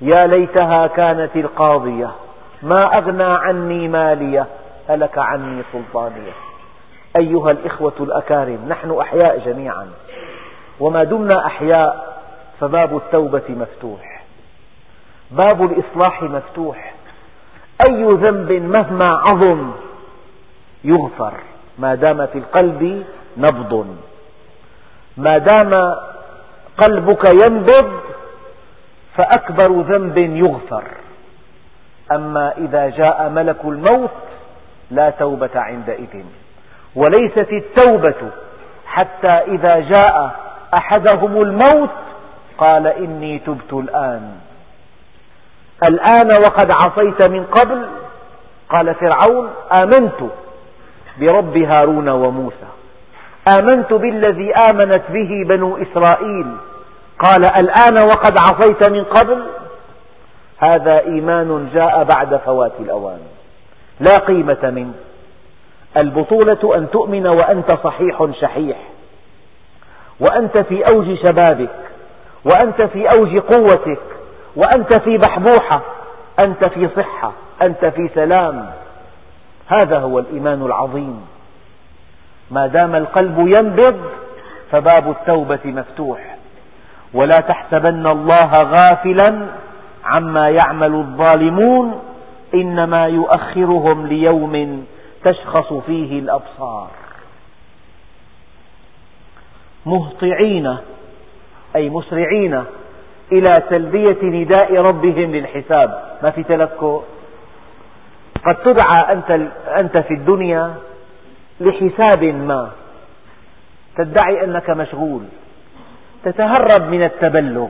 يا 0.00 0.26
ليتها 0.26 0.86
كانت 0.86 1.36
القاضية 1.36 2.10
ما 2.62 2.98
أغنى 2.98 3.22
عني 3.24 3.88
مالية 3.88 4.46
هلك 4.88 5.18
عني 5.18 5.62
سلطانية. 5.72 6.32
أيها 7.16 7.50
الإخوة 7.50 7.92
الأكارم 8.00 8.58
نحن 8.68 8.98
أحياء 9.00 9.38
جميعا 9.38 9.88
وما 10.80 11.04
دمنا 11.04 11.46
أحياء 11.46 12.11
فباب 12.62 12.96
التوبة 12.96 13.42
مفتوح. 13.48 14.22
باب 15.30 15.62
الإصلاح 15.62 16.22
مفتوح. 16.22 16.94
أي 17.88 18.04
ذنب 18.04 18.52
مهما 18.52 19.06
عظم 19.06 19.72
يغفر. 20.84 21.32
ما 21.78 21.94
دام 21.94 22.26
في 22.26 22.38
القلب 22.38 23.04
نبض. 23.36 23.96
ما 25.16 25.38
دام 25.38 25.70
قلبك 26.78 27.22
ينبض 27.46 28.00
فأكبر 29.16 29.80
ذنب 29.80 30.18
يغفر. 30.18 30.84
أما 32.12 32.52
إذا 32.58 32.88
جاء 32.88 33.28
ملك 33.28 33.64
الموت 33.64 34.10
لا 34.90 35.10
توبة 35.10 35.50
عندئذ. 35.54 36.24
وليست 36.94 37.48
التوبة 37.52 38.30
حتى 38.86 39.28
إذا 39.28 39.78
جاء 39.78 40.40
أحدهم 40.74 41.42
الموت 41.42 41.90
قال 42.58 42.86
إني 42.86 43.38
تبت 43.38 43.72
الآن. 43.72 44.32
الآن 45.84 46.28
وقد 46.46 46.70
عصيت 46.70 47.28
من 47.30 47.44
قبل. 47.44 47.86
قال 48.68 48.94
فرعون 48.94 49.50
آمنت 49.82 50.30
برب 51.20 51.56
هارون 51.56 52.08
وموسى. 52.08 52.68
آمنت 53.58 53.92
بالذي 53.92 54.54
آمنت 54.54 55.02
به 55.08 55.44
بنو 55.48 55.76
إسرائيل. 55.76 56.46
قال 57.18 57.44
الآن 57.44 57.96
وقد 57.96 58.32
عصيت 58.40 58.90
من 58.90 59.04
قبل. 59.04 59.46
هذا 60.58 61.00
إيمان 61.00 61.70
جاء 61.74 62.04
بعد 62.14 62.36
فوات 62.36 62.72
الأوان. 62.80 63.20
لا 64.00 64.16
قيمة 64.16 64.70
منه. 64.70 64.94
البطولة 65.96 66.76
أن 66.76 66.90
تؤمن 66.90 67.26
وأنت 67.26 67.72
صحيح 67.84 68.26
شحيح. 68.40 68.76
وأنت 70.20 70.58
في 70.58 70.82
أوج 70.94 71.18
شبابك. 71.26 71.91
وأنت 72.44 72.82
في 72.82 73.06
أوج 73.18 73.38
قوتك 73.38 74.02
وأنت 74.56 74.98
في 74.98 75.18
بحبوحة 75.18 75.82
أنت 76.38 76.64
في 76.64 76.88
صحة 76.96 77.32
أنت 77.62 77.84
في 77.84 78.10
سلام. 78.14 78.70
هذا 79.66 79.98
هو 79.98 80.18
الإيمان 80.18 80.62
العظيم. 80.66 81.26
ما 82.50 82.66
دام 82.66 82.94
القلب 82.94 83.38
ينبض 83.38 84.00
فباب 84.70 85.10
التوبة 85.10 85.60
مفتوح. 85.64 86.36
ولا 87.14 87.36
تحسبن 87.48 88.06
الله 88.06 88.52
غافلا 88.54 89.46
عما 90.04 90.50
يعمل 90.50 90.94
الظالمون 90.94 92.02
إنما 92.54 93.06
يؤخرهم 93.06 94.06
ليوم 94.06 94.86
تشخص 95.24 95.72
فيه 95.72 96.18
الأبصار. 96.18 96.88
مهطعين 99.86 100.76
أي 101.76 101.90
مسرعين 101.90 102.64
إلى 103.32 103.52
تلبية 103.70 104.18
نداء 104.22 104.76
ربهم 104.76 105.34
للحساب. 105.34 106.18
ما 106.22 106.30
في 106.30 106.42
تلكؤ. 106.42 107.02
قد 108.46 108.56
تدعى 108.56 109.12
أنت, 109.12 109.30
أنت 109.66 109.98
في 109.98 110.14
الدنيا 110.14 110.74
لحساب 111.60 112.24
ما. 112.24 112.70
تدعي 113.96 114.44
أنك 114.44 114.70
مشغول. 114.70 115.22
تتهرب 116.24 116.90
من 116.90 117.02
التبلغ. 117.02 117.68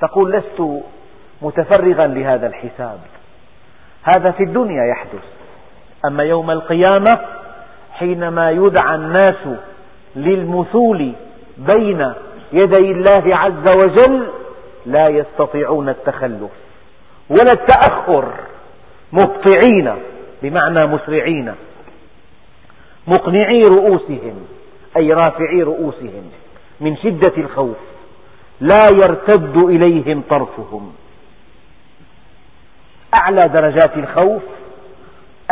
تقول 0.00 0.32
لست 0.32 0.82
متفرغا 1.42 2.06
لهذا 2.06 2.46
الحساب. 2.46 2.98
هذا 4.02 4.30
في 4.30 4.42
الدنيا 4.42 4.84
يحدث. 4.84 5.24
أما 6.06 6.22
يوم 6.22 6.50
القيامة 6.50 7.18
حينما 7.92 8.50
يدعى 8.50 8.94
الناس 8.94 9.48
للمثول 10.16 11.12
بين 11.58 12.12
يدي 12.52 12.90
الله 12.92 13.36
عز 13.36 13.70
وجل 13.70 14.28
لا 14.86 15.08
يستطيعون 15.08 15.88
التخلف 15.88 16.50
ولا 17.30 17.52
التأخر 17.52 18.32
مبطعين 19.12 19.94
بمعنى 20.42 20.86
مسرعين 20.86 21.54
مقنعي 23.06 23.60
رؤوسهم 23.60 24.46
أي 24.96 25.12
رافعي 25.12 25.62
رؤوسهم 25.62 26.30
من 26.80 26.96
شدة 26.96 27.32
الخوف 27.36 27.76
لا 28.60 28.84
يرتد 28.92 29.56
إليهم 29.56 30.22
طرفهم. 30.30 30.92
أعلى 33.20 33.40
درجات 33.40 33.96
الخوف 33.96 34.42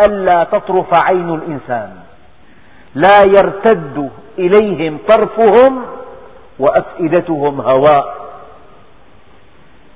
ألا 0.07 0.45
تطرف 0.45 1.05
عين 1.05 1.35
الإنسان 1.35 1.93
لا 2.95 3.23
يرتد 3.23 4.11
إليهم 4.39 4.99
طرفهم 5.09 5.83
وأفئدتهم 6.61 7.61
هواء. 7.61 8.17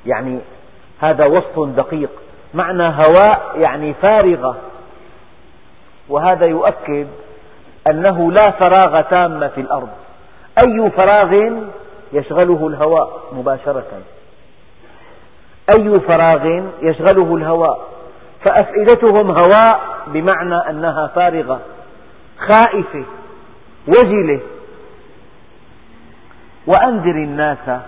يعني 0.07 0.39
هذا 1.01 1.27
وصف 1.27 1.61
دقيق. 1.77 2.11
معنى 2.55 2.83
هواء 2.83 3.53
يعني 3.57 3.95
فارغة. 3.95 4.57
وهذا 6.09 6.47
يؤكد 6.47 7.07
أنه 7.91 8.33
لا 8.33 8.51
فراغ 8.51 9.01
تام 9.01 9.49
في 9.49 9.61
الأرض. 9.61 9.89
أي 10.67 10.91
فراغ 10.91 11.61
يشغله 12.13 12.69
الهواء 12.69 13.21
مباشرة. 13.33 14.03
أي 15.79 15.95
فراغ 15.95 16.47
يشغله 16.83 17.37
الهواء. 17.37 17.89
فأفئدتهم 18.45 19.31
هواء 19.31 19.81
بمعنى 20.07 20.71
أنها 20.71 21.07
فارغة. 21.07 21.61
خائفة. 22.39 23.05
وجلة. 23.89 24.41
وأنذر 26.67 27.17
الناس 27.17 27.81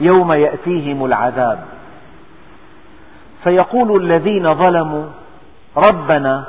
يوم 0.00 0.32
يأتيهم 0.32 1.04
العذاب. 1.04 1.64
فيقول 3.44 4.04
الذين 4.04 4.54
ظلموا 4.54 5.06
ربنا 5.76 6.46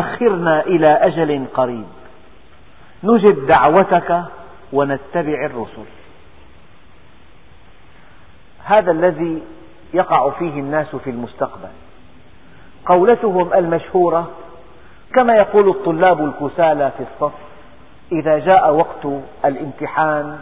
أخرنا 0.00 0.60
إلى 0.60 0.86
أجل 0.86 1.46
قريب. 1.54 1.86
نجب 3.04 3.46
دعوتك 3.46 4.22
ونتبع 4.72 5.46
الرسل. 5.46 5.86
هذا 8.64 8.90
الذي 8.90 9.42
يقع 9.94 10.30
فيه 10.30 10.60
الناس 10.60 10.96
في 10.96 11.10
المستقبل. 11.10 11.68
قولتهم 12.86 13.52
المشهورة 13.54 14.30
كما 15.14 15.36
يقول 15.36 15.68
الطلاب 15.68 16.24
الكسالى 16.24 16.92
في 16.98 17.04
الصف 17.12 17.32
إذا 18.12 18.38
جاء 18.38 18.74
وقت 18.74 19.06
الامتحان 19.44 20.38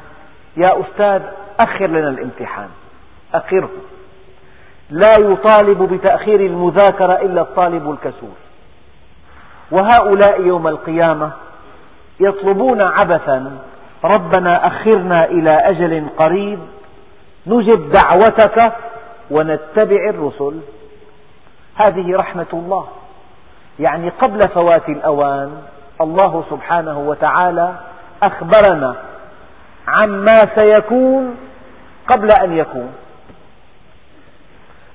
يا 0.56 0.80
أستاذ 0.80 1.22
أخر 1.60 1.86
لنا 1.86 2.08
الامتحان. 2.08 2.68
أخره 3.34 3.70
لا 4.90 5.12
يطالب 5.18 5.82
بتأخير 5.82 6.40
المذاكرة 6.40 7.12
إلا 7.12 7.40
الطالب 7.40 7.90
الكسول. 7.90 8.36
وهؤلاء 9.70 10.40
يوم 10.40 10.68
القيامة 10.68 11.30
يطلبون 12.20 12.82
عبثا 12.82 13.58
ربنا 14.04 14.66
أخرنا 14.66 15.24
إلى 15.24 15.48
أجل 15.52 16.06
قريب 16.18 16.58
نجب 17.46 17.92
دعوتك 17.92 18.72
ونتبع 19.30 20.08
الرسل. 20.10 20.60
هذه 21.76 22.16
رحمة 22.16 22.46
الله. 22.52 22.86
يعني 23.78 24.08
قبل 24.08 24.40
فوات 24.54 24.88
الأوان 24.88 25.62
الله 26.00 26.44
سبحانه 26.50 26.98
وتعالى 26.98 27.74
أخبرنا 28.22 28.96
عما 29.88 30.54
سيكون 30.54 31.36
قبل 32.08 32.28
أن 32.42 32.56
يكون. 32.56 32.92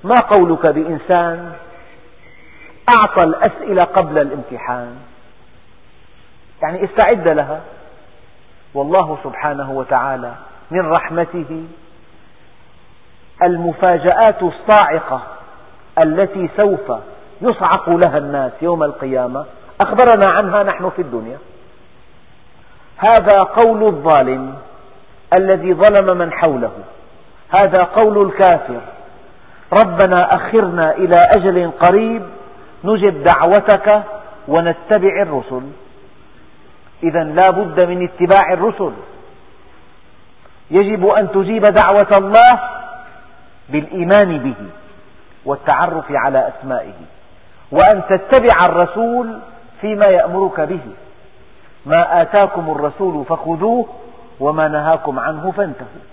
ما 0.03 0.15
قولك 0.15 0.69
بإنسان 0.69 1.53
أعطى 2.93 3.23
الأسئلة 3.23 3.83
قبل 3.83 4.17
الامتحان؟ 4.17 4.95
يعني 6.61 6.85
استعد 6.85 7.27
لها. 7.27 7.61
والله 8.73 9.17
سبحانه 9.23 9.71
وتعالى 9.71 10.33
من 10.71 10.89
رحمته 10.89 11.63
المفاجآت 13.43 14.43
الصاعقة 14.43 15.21
التي 15.99 16.49
سوف 16.57 16.91
يصعق 17.41 17.89
لها 17.89 18.17
الناس 18.17 18.51
يوم 18.61 18.83
القيامة. 18.83 19.45
أخبرنا 19.81 20.29
عنها 20.29 20.63
نحن 20.63 20.89
في 20.89 21.01
الدنيا. 21.01 21.37
هذا 22.97 23.43
قول 23.43 23.83
الظالم. 23.83 24.55
الذي 25.33 25.73
ظلم 25.73 26.17
من 26.17 26.31
حوله. 26.31 26.71
هذا 27.49 27.83
قول 27.83 28.27
الكافر. 28.27 28.81
ربنا 29.83 30.29
أخرنا 30.35 30.91
إلى 30.91 31.15
أجل 31.37 31.71
قريب 31.71 32.23
نجب 32.83 33.23
دعوتك 33.23 34.03
ونتبع 34.47 35.21
الرسل. 35.21 35.61
إذا 37.03 37.23
لا 37.23 37.49
بد 37.49 37.79
من 37.79 38.03
اتباع 38.03 38.53
الرسل. 38.53 38.91
يجب 40.71 41.07
أن 41.07 41.31
تجيب 41.31 41.63
دعوة 41.63 42.11
الله 42.17 42.59
بالإيمان 43.69 44.37
به 44.37 44.69
والتعرف 45.45 46.05
على 46.11 46.47
أسمائه 46.47 46.93
وأن 47.71 48.01
تتبع 48.09 48.57
الرسول 48.65 49.39
فيما 49.81 50.05
يأمرك 50.05 50.61
به. 50.61 50.79
ما 51.85 52.21
آتاكم 52.21 52.69
الرسول 52.69 53.25
فخذوه 53.25 53.87
وما 54.39 54.67
نهاكم 54.67 55.19
عنه 55.19 55.51
فانتهوا. 55.51 56.05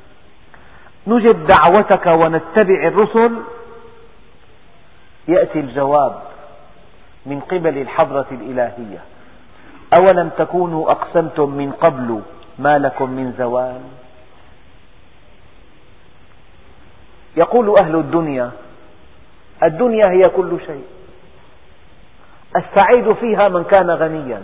نجب 1.06 1.46
دعوتك 1.46 2.06
ونتبع 2.06 2.87
الرسل. 2.87 3.32
يأتي 5.28 5.60
الجواب 5.60 6.22
من 7.26 7.40
قبل 7.40 7.78
الحضرة 7.78 8.26
الإلهية. 8.30 8.98
أولم 9.98 10.28
تكونوا 10.28 10.90
أقسمتم 10.90 11.50
من 11.50 11.72
قبل 11.72 12.22
ما 12.58 12.78
لكم 12.78 13.10
من 13.10 13.32
زوال؟ 13.38 13.80
يقول 17.37 17.74
أهل 17.82 17.94
الدنيا 17.96 18.50
الدنيا 19.62 20.10
هي 20.10 20.28
كل 20.28 20.58
شيء. 20.66 20.84
السعيد 22.56 23.12
فيها 23.12 23.48
من 23.48 23.64
كان 23.64 23.90
غنيا 23.90 24.42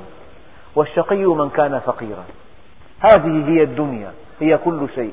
والشقي 0.74 1.24
من 1.24 1.50
كان 1.50 1.78
فقيرا. 1.78 2.24
هذه 3.00 3.48
هي 3.48 3.62
الدنيا 3.62 4.12
هي 4.40 4.58
كل 4.58 4.88
شيء. 4.94 5.12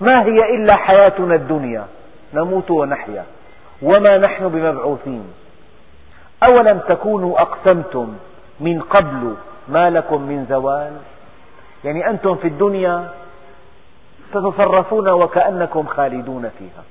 ما 0.00 0.22
هي 0.22 0.54
إلا 0.54 0.76
حياتنا 0.76 1.34
الدنيا؟ 1.34 1.86
نموت 2.34 2.70
ونحيا. 2.70 3.24
وما 3.82 4.18
نحن 4.18 4.48
بمبعوثين. 4.48 5.24
أولم 6.50 6.78
تكونوا 6.88 7.40
أقسمتم 7.40 8.16
من 8.60 8.80
قبل 8.80 9.34
ما 9.68 9.90
لكم 9.90 10.22
من 10.22 10.46
زوال؟ 10.50 10.92
يعني 11.84 12.10
أنتم 12.10 12.34
في 12.34 12.48
الدنيا 12.48 13.08
تتصرفون 14.32 15.08
وكأنكم 15.08 15.86
خالدون 15.86 16.50
فيها. 16.58 16.82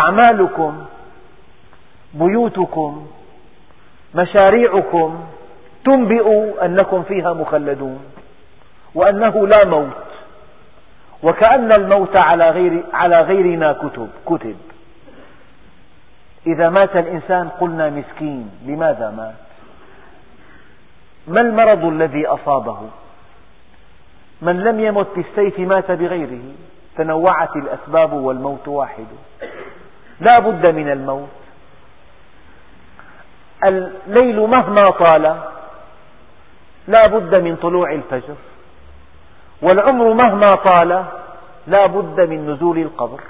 أعمالكم 0.00 0.84
بيوتكم 2.14 3.06
مشاريعكم 4.14 5.24
تنبئ 5.84 6.52
أنكم 6.64 7.02
فيها 7.02 7.32
مخلدون. 7.32 8.13
وأنه 8.94 9.46
لا 9.46 9.64
موت. 9.66 10.04
وكأن 11.22 11.72
الموت 11.78 12.26
على, 12.26 12.50
غير 12.50 12.84
على 12.92 13.20
غيرنا 13.20 13.72
كتب, 13.72 14.08
كتب. 14.26 14.56
إذا 16.46 16.68
مات 16.68 16.96
الإنسان 16.96 17.48
قلنا 17.48 17.90
مسكين 17.90 18.50
لماذا 18.66 19.10
مات؟ 19.10 19.34
ما 21.28 21.40
المرض 21.40 21.84
الذي 21.84 22.26
أصابه؟ 22.26 22.78
من 24.42 24.60
لم 24.60 24.80
يمت 24.80 25.06
بالسيف 25.16 25.58
مات 25.58 25.90
بغيره. 25.90 26.42
تنوعت 26.96 27.56
الأسباب 27.56 28.12
والموت 28.12 28.68
واحد. 28.68 29.06
لا 30.20 30.38
بد 30.40 30.70
من 30.70 30.90
الموت. 30.90 31.28
الليل 33.64 34.40
مهما 34.40 34.84
طال 34.84 35.22
لا 36.88 37.06
بد 37.06 37.34
من 37.34 37.56
طلوع 37.56 37.92
الفجر. 37.92 38.34
والعمر 39.62 40.12
مهما 40.12 40.46
طال 40.46 41.04
لا 41.66 41.86
بد 41.86 42.20
من 42.20 42.50
نزول 42.50 42.78
القبر. 42.78 43.20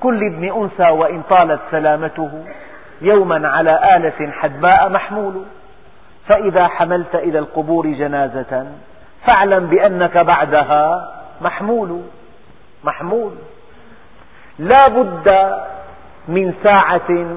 كل 0.00 0.20
ابن 0.32 0.62
أنثى 0.62 0.90
وإن 0.90 1.22
طالت 1.22 1.60
سلامته 1.70 2.44
يوما 3.00 3.48
على 3.48 3.80
آلة 3.96 4.32
حدباء 4.32 4.88
محمول. 4.88 5.42
فإذا 6.28 6.66
حملت 6.68 7.14
إلى 7.14 7.38
القبور 7.38 7.86
جنازة 7.86 8.66
فاعلم 9.26 9.66
بأنك 9.66 10.18
بعدها 10.18 11.12
محمول. 11.40 12.00
محمول. 12.84 13.32
لا 14.58 14.82
بد 14.88 15.54
من 16.28 16.54
ساعة 16.64 17.36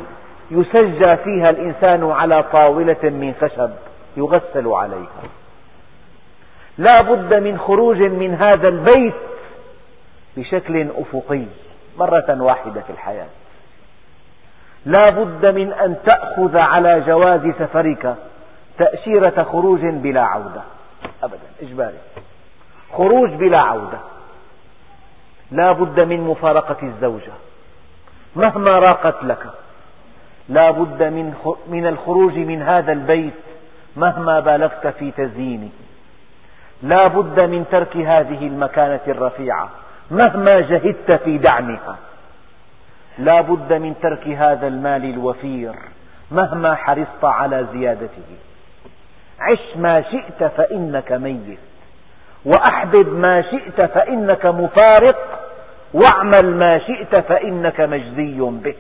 يسجى 0.52 1.16
فيها 1.18 1.50
الإنسان 1.50 2.12
على 2.12 2.44
طاولة 2.44 3.04
من 3.04 3.34
خشب 3.42 3.72
يغسل 4.18 4.68
عليها. 4.68 5.24
لا 6.78 7.02
بد 7.02 7.34
من 7.34 7.58
خروج 7.58 7.98
من 7.98 8.36
هذا 8.36 8.68
البيت 8.68 9.16
بشكل 10.38 10.88
أفقي 10.98 11.44
مرة 11.98 12.42
واحدة 12.42 12.82
في 12.82 12.90
الحياة. 12.90 13.28
لا 14.86 15.06
بد 15.12 15.46
من 15.46 15.74
أن 15.74 15.96
تأخذ 16.06 16.58
على 16.58 17.02
جواز 17.02 17.42
سفرك 17.60 18.16
تأشيرة 18.78 19.44
خروج 19.44 19.80
بلا 19.86 20.22
عودة. 20.22 20.62
أبدا 21.24 21.48
إجباري 21.62 21.98
خروج 22.94 23.30
بلا 23.30 23.60
عودة. 23.60 24.00
لا 25.52 25.72
بد 25.72 26.00
من 26.00 26.22
مفارقة 26.22 26.78
الزوجة. 26.84 27.34
مهما 28.36 28.72
راقت 28.72 29.24
لك 29.24 29.50
لا 30.50 30.72
بد 30.72 31.04
من 31.68 31.88
الخروج 31.88 32.34
من 32.34 32.62
هذا 32.62 32.92
البيت 32.92 33.34
مهما 33.96 34.40
بالغت 34.40 34.88
في 34.88 35.12
تزيينه. 35.12 35.70
لا 36.82 37.04
بد 37.04 37.40
من 37.40 37.66
ترك 37.72 37.98
هذه 37.98 38.48
المكانة 38.48 39.00
الرفيعة 39.08 39.70
مهما 40.12 40.60
جهدت 40.60 41.12
في 41.12 41.38
دعمها. 41.38 41.98
لا 43.18 43.42
بد 43.42 43.74
من 43.74 43.96
ترك 44.02 44.28
هذا 44.28 44.68
المال 44.68 45.06
الوفير 45.06 45.76
مهما 46.32 46.76
حرصت 46.76 47.24
على 47.24 47.68
زيادته. 47.74 48.38
عش 49.40 49.78
ما 49.78 50.02
شئت 50.02 50.44
فإنك 50.44 51.12
ميت 51.12 51.60
وأحبب 52.46 53.14
ما 53.14 53.42
شئت 53.42 53.82
فإنك 53.82 54.46
مفارق 54.46 55.40
واعمل 55.94 56.56
ما 56.56 56.80
شئت 56.80 57.16
فإنك 57.16 57.82
مجزي 57.82 58.40
به. 58.40 58.76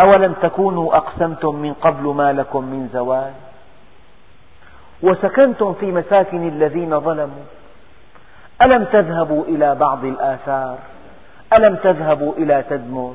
أولم 0.00 0.32
تكونوا 0.32 0.96
أقسمتم 0.96 1.54
من 1.54 1.74
قبل 1.74 2.02
ما 2.02 2.32
لكم 2.32 2.64
من 2.64 2.88
زوال 2.92 3.32
وسكنتم 5.02 5.74
في 5.74 5.92
مساكن 5.92 6.48
الذين 6.48 7.00
ظلموا. 7.00 7.44
ألم 8.66 8.84
تذهبوا 8.84 9.44
إلى 9.44 9.74
بعض 9.74 10.04
الآثار؟ 10.04 10.78
ألم 11.58 11.76
تذهبوا 11.76 12.34
إلى 12.34 12.64
تدمر؟ 12.70 13.14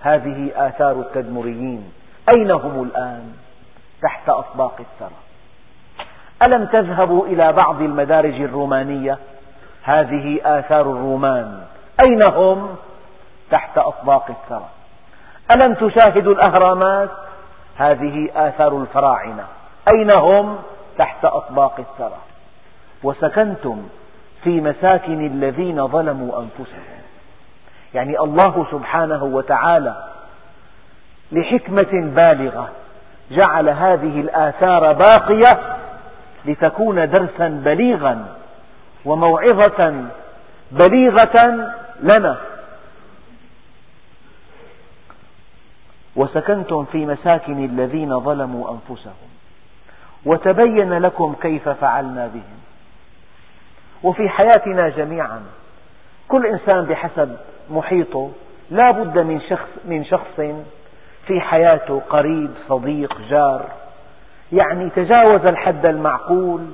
هذه 0.00 0.50
آثار 0.56 0.92
التدمريين. 0.92 1.92
أين 2.36 2.50
هم 2.50 2.82
الآن؟ 2.82 3.32
تحت 4.02 4.28
أطباق 4.28 4.80
الثرى. 4.80 5.18
ألم 6.46 6.64
تذهبوا 6.64 7.26
إلى 7.26 7.52
بعض 7.52 7.82
المدارج 7.82 8.40
الرومانية؟ 8.40 9.18
هذه 9.82 10.40
آثار 10.44 10.80
الرومان. 10.80 11.60
أين 12.06 12.20
هم؟ 12.32 12.76
تحت 13.50 13.78
أطباق 13.78 14.26
الثرى. 14.30 14.68
ألم 15.56 15.74
تشاهدوا 15.74 16.34
الأهرامات؟ 16.34 17.10
هذه 17.76 18.28
آثار 18.34 18.76
الفراعنة. 18.76 19.44
أين 19.94 20.10
هم؟ 20.10 20.58
تحت 20.98 21.24
أطباق 21.24 21.80
الثرى. 21.80 22.18
وسكنتم 23.02 23.88
في 24.44 24.60
مساكن 24.60 25.26
الذين 25.26 25.88
ظلموا 25.88 26.42
أنفسهم. 26.42 27.02
يعني 27.94 28.20
الله 28.20 28.66
سبحانه 28.70 29.24
وتعالى 29.24 30.04
لحكمة 31.32 32.12
بالغة 32.14 32.68
جعل 33.30 33.68
هذه 33.68 34.20
الآثار 34.20 34.92
باقية 34.92 35.76
لتكون 36.44 37.10
درسا 37.10 37.48
بليغا 37.48 38.36
وموعظة 39.04 40.04
بليغة 40.72 41.36
لنا. 42.00 42.36
وسكنتم 46.16 46.84
في 46.84 47.06
مساكن 47.06 47.64
الذين 47.64 48.20
ظلموا 48.20 48.70
أنفسهم. 48.70 49.31
وتبين 50.26 50.92
لكم 50.92 51.34
كيف 51.42 51.68
فعلنا 51.68 52.26
بهم. 52.26 52.58
وفي 54.02 54.28
حياتنا 54.28 54.88
جميعا 54.88 55.42
كل 56.28 56.46
إنسان 56.46 56.84
بحسب 56.84 57.36
محيطه 57.70 58.30
لا 58.70 58.90
بد 58.90 59.18
من 59.18 59.40
شخص, 59.40 59.68
من 59.84 60.04
شخص 60.04 60.40
في 61.26 61.40
حياته 61.40 62.02
قريب 62.10 62.50
صديق 62.68 63.18
جار 63.30 63.64
يعني 64.52 64.90
تجاوز 64.90 65.46
الحد 65.46 65.86
المعقول 65.86 66.66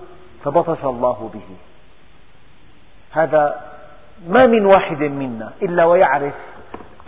فبطش 0.45 0.85
الله 0.85 1.31
به. 1.35 1.57
هذا 3.23 3.61
ما 4.29 4.47
من 4.47 4.67
واحد 4.67 5.03
منا 5.03 5.53
إلا 5.63 5.85
ويعرف 5.85 6.35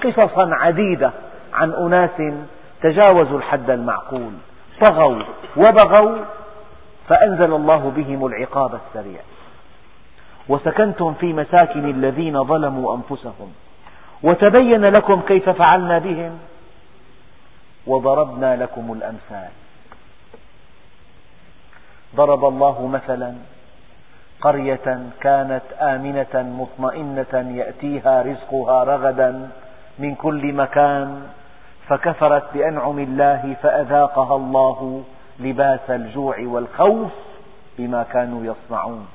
قصصا 0.04 0.54
عديدة 0.54 1.12
عن 1.54 1.72
أناس 1.72 2.34
تجاوزوا 2.82 3.38
الحد 3.38 3.70
المعقول. 3.70 4.32
طغوا 4.86 5.22
وبغوا 5.56 6.16
فأنزل 7.08 7.54
الله 7.54 7.90
بهم 7.96 8.26
العقاب 8.26 8.74
السريع. 8.74 9.20
وسكنتم 10.48 11.14
في 11.14 11.32
مساكن 11.32 11.90
الذين 11.90 12.44
ظلموا 12.44 12.96
أنفسهم. 12.96 13.52
وتبين 14.22 14.84
لكم 14.84 15.20
كيف 15.20 15.48
فعلنا 15.50 15.98
بهم. 15.98 16.38
وضربنا 17.86 18.56
لكم 18.56 18.92
الأمثال. 18.92 19.50
ضرب 22.16 22.44
الله 22.44 22.86
مثلا 22.86 23.34
قرية 24.40 25.06
كانت 25.20 25.62
آمنة 25.80 26.34
مطمئنة 26.34 27.34
يأتيها 27.56 28.22
رزقها 28.22 28.84
رغدا 28.84 29.48
من 29.98 30.14
كل 30.14 30.52
مكان. 30.52 31.22
فكفرت 31.90 32.44
بأنعم 32.54 32.98
الله 32.98 33.56
فأذاقها 33.62 34.36
الله 34.36 35.04
لباس 35.38 35.90
الجوع 35.90 36.36
والخوف 36.40 37.12
بما 37.78 38.02
كانوا 38.02 38.54
يصنعون. 38.54 39.08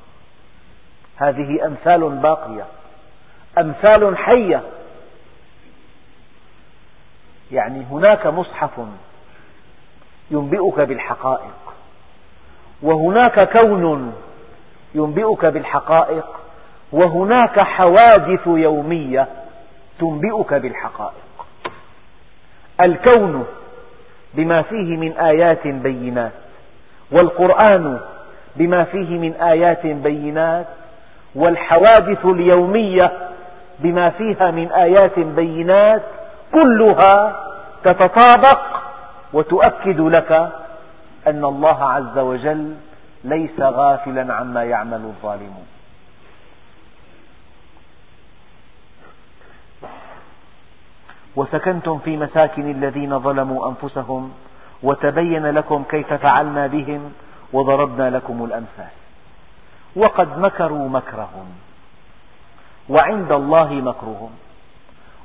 هذه 1.17 1.65
أمثال 1.65 2.09
باقية 2.09 2.65
أمثال 3.57 4.17
حية. 4.17 4.61
يعني 7.51 7.85
هناك 7.91 8.27
مصحف 8.27 8.71
ينبئك 10.31 10.79
بالحقائق 10.79 11.73
وهناك 12.81 13.51
كون 13.51 14.13
ينبئك 14.95 15.45
بالحقائق 15.45 16.25
وهناك 16.91 17.63
حوادث 17.65 18.47
يومية 18.47 19.27
تنبئك 19.99 20.53
بالحقائق. 20.53 21.24
الكون 22.81 23.45
بما 24.33 24.61
فيه 24.61 24.97
من 24.97 25.17
آيات 25.17 25.67
بينات 25.67 26.31
والقرآن 27.11 27.99
بما 28.55 28.83
فيه 28.83 29.17
من 29.17 29.33
آيات 29.33 29.85
بينات 29.87 30.65
والحوادث 31.35 32.25
اليومية 32.25 33.11
بما 33.79 34.09
فيها 34.09 34.51
من 34.51 34.71
آيات 34.71 35.19
بينات 35.19 36.01
كلها 36.53 37.45
تتطابق 37.83 38.59
وتؤكد 39.33 39.99
لك 39.99 40.31
أن 41.27 41.45
الله 41.45 41.83
عز 41.83 42.17
وجل 42.17 42.75
ليس 43.23 43.59
غافلا 43.59 44.33
عما 44.33 44.63
يعمل 44.63 45.01
الظالمون. 45.01 45.65
وسكنتم 51.35 51.99
في 51.99 52.17
مساكن 52.17 52.71
الذين 52.71 53.19
ظلموا 53.19 53.69
أنفسهم 53.69 54.31
وتبين 54.83 55.45
لكم 55.45 55.83
كيف 55.89 56.13
فعلنا 56.13 56.67
بهم 56.67 57.11
وضربنا 57.53 58.09
لكم 58.09 58.45
الأمثال. 58.45 58.93
وقد 59.95 60.39
مكروا 60.39 60.89
مكرهم 60.89 61.45
وعند 62.89 63.31
الله 63.31 63.73
مكرهم 63.73 64.29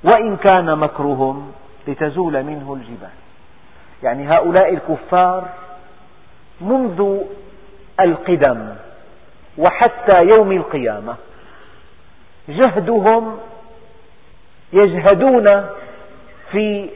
وإن 0.04 0.36
كان 0.36 0.78
مكرهم 0.78 1.52
لتزول 1.88 2.42
منه 2.42 2.74
الجبال. 2.74 3.14
يعني 4.02 4.28
هؤلاء 4.28 4.74
الكفار 4.74 5.48
منذ 6.60 7.18
القدم 8.00 8.74
وحتى 9.58 10.22
يوم 10.36 10.52
القيامة 10.52 11.14
جهدهم 12.48 13.38
يجهدون 14.72 15.46
في 16.52 16.90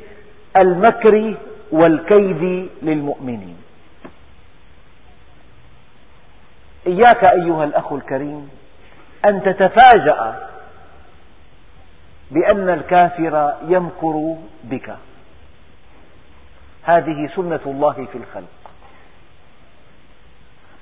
المكر 0.56 1.34
والكيد 1.72 2.70
للمؤمنين. 2.82 3.56
إياك 6.86 7.24
أيها 7.24 7.64
الأخ 7.64 7.92
الكريم 7.92 8.50
أن 9.24 9.42
تتفاجأ 9.42 10.48
بأن 12.30 12.68
الكافر 12.68 13.54
يمكر 13.68 14.36
بك. 14.64 14.96
هذه 16.82 17.30
سنة 17.36 17.60
الله 17.66 17.92
في 18.12 18.18
الخلق. 18.18 18.72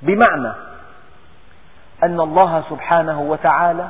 بمعنى 0.02 0.52
أن 2.02 2.20
الله 2.20 2.64
سبحانه 2.70 3.20
وتعالى 3.20 3.88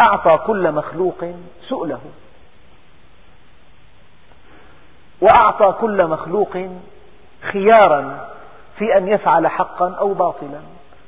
أعطى 0.00 0.38
كل 0.46 0.72
مخلوق 0.72 1.34
سؤله. 1.68 2.00
وأعطى 5.20 5.74
كل 5.80 6.06
مخلوق 6.06 6.58
خيارا 7.52 8.28
في 8.78 8.96
أن 8.98 9.08
يفعل 9.08 9.46
حقا 9.46 9.94
أو 9.94 10.14
باطلا 10.14 10.60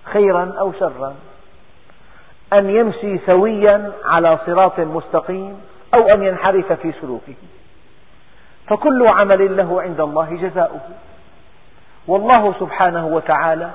خيرا 0.04 0.54
أو 0.58 0.72
شرا. 0.72 1.14
أن 2.52 2.70
يمشي 2.70 3.18
سويا 3.26 3.92
على 4.04 4.38
صراط 4.46 4.80
مستقيم 4.80 5.60
أو 5.94 6.08
أن 6.08 6.22
ينحرف 6.22 6.72
في 6.72 6.92
سلوكه. 7.00 7.34
فكل 8.66 9.06
عمل 9.06 9.56
له 9.56 9.82
عند 9.82 10.00
الله 10.00 10.36
جزاؤه. 10.36 10.80
والله 12.06 12.54
سبحانه 12.60 13.06
وتعالى 13.06 13.70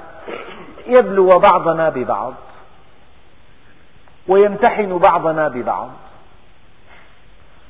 يبلو 0.87 1.29
بعضنا 1.29 1.89
ببعض 1.89 2.33
ويمتحن 4.27 4.97
بعضنا 4.97 5.47
ببعض. 5.47 5.89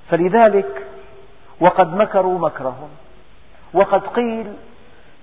فلذلك 0.10 0.88
وقد 1.62 1.96
مكروا 1.96 2.40
مكرهم. 2.40 2.90
وقد 3.74 4.08
قيل 4.08 4.54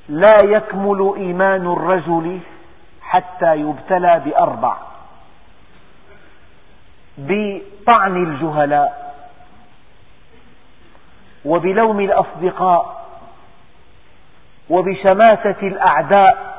لا 0.09 0.37
يكمل 0.45 1.15
إيمان 1.17 1.73
الرجل 1.73 2.41
حتى 3.03 3.55
يبتلى 3.55 4.23
بأربع. 4.25 4.77
بطعن 7.19 8.17
الجهلاء 8.17 9.15
وبلوم 11.45 12.01
الأصدقاء 12.01 13.07
وبشماتة 14.71 15.67
الأعداء. 15.67 16.59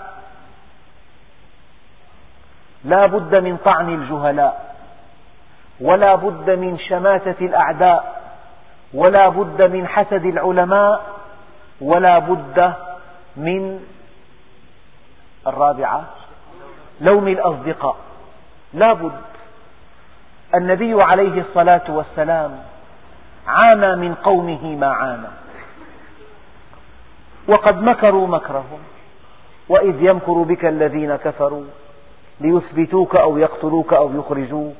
لا 2.83 3.05
بد 3.05 3.35
من 3.35 3.57
طعن 3.57 3.93
الجهلاء 3.93 4.75
ولا 5.81 6.15
بد 6.15 6.49
من 6.49 6.79
شماتة 6.79 7.45
الأعداء. 7.45 8.18
ولا 8.93 9.29
بد 9.29 9.61
من 9.61 9.87
حسد 9.87 10.25
العلماء 10.25 11.05
ولا 11.81 12.19
بد 12.19 12.73
من 13.37 13.79
الرابعة 15.47 16.03
لوم 17.01 17.27
الأصدقاء. 17.27 17.95
لا 18.73 18.93
بد. 18.93 19.21
النبي 20.55 21.03
عليه 21.03 21.41
الصلاة 21.41 21.81
والسلام 21.89 22.59
عانى 23.47 23.95
من 23.95 24.15
قومه 24.15 24.75
ما 24.75 24.87
عانى. 24.87 25.27
وقد 27.47 27.81
مكروا 27.81 28.27
مكرهم. 28.27 28.79
وإذ 29.69 30.03
يمكر 30.03 30.33
بك 30.33 30.65
الذين 30.65 31.15
كفروا 31.15 31.65
ليثبتوك 32.39 33.15
أو 33.15 33.37
يقتلوك 33.37 33.93
أو 33.93 34.11
يخرجوك. 34.19 34.75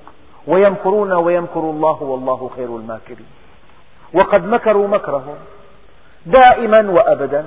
ويمكرون 0.48 1.12
ويمكر 1.12 1.60
الله 1.60 2.04
والله 2.04 2.52
خير 2.56 2.76
الماكرين. 2.76 3.39
وقد 4.14 4.46
مكروا 4.46 4.88
مكرهم. 4.88 5.38
دائما 6.26 6.92
وأبدا 6.92 7.46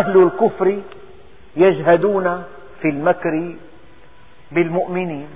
أهل 0.00 0.22
الكفر 0.22 0.78
يجهدون 1.56 2.44
في 2.82 2.88
المكر 2.88 3.54
بالمؤمنين. 4.52 5.28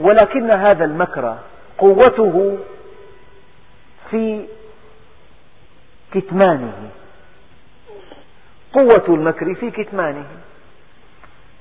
ولكن 0.00 0.50
هذا 0.50 0.84
المكر 0.84 1.38
قوته 1.78 2.58
في 4.10 4.46
كتمانه. 6.12 6.90
قوة 8.72 9.04
المكر 9.08 9.54
في 9.54 9.70
كتمانه. 9.70 10.26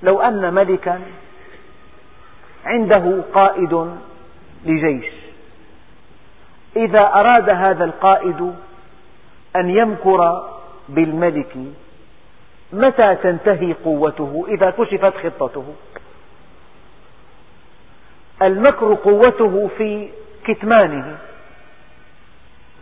لو 0.04 0.22
أن 0.22 0.54
ملكا 0.54 1.02
عنده 2.66 3.24
قائد 3.34 3.98
لجيش. 4.66 5.21
إذا 6.76 7.04
أراد 7.04 7.50
هذا 7.50 7.84
القائد 7.84 8.56
أن 9.56 9.70
يمكر 9.70 10.44
بالملك 10.90 11.58
متى 12.74 13.16
تنتهي 13.16 13.74
قوته 13.74 14.46
إذا 14.48 14.70
كشفت 14.70 15.14
خطته؟ 15.18 15.66
المكر 18.42 18.94
قوته 18.94 19.70
في 19.78 20.10
كتمانه 20.46 21.18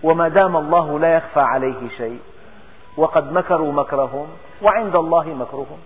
وما 0.04 0.28
دام 0.28 0.58
الله 0.58 1.00
لا 1.00 1.16
يخفى 1.16 1.40
عليه 1.40 1.90
شيء 1.98 2.20
وقد 2.98 3.34
مكروا 3.34 3.72
مكرهم 3.72 4.28
وعند 4.62 4.96
الله 4.96 5.28
مكرهم. 5.28 5.80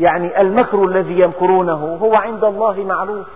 يعني 0.00 0.40
المكر 0.40 0.84
الذي 0.84 1.20
يمكرونه 1.20 1.98
هو 2.02 2.14
عند 2.14 2.44
الله 2.44 2.84
معروف 2.84 3.26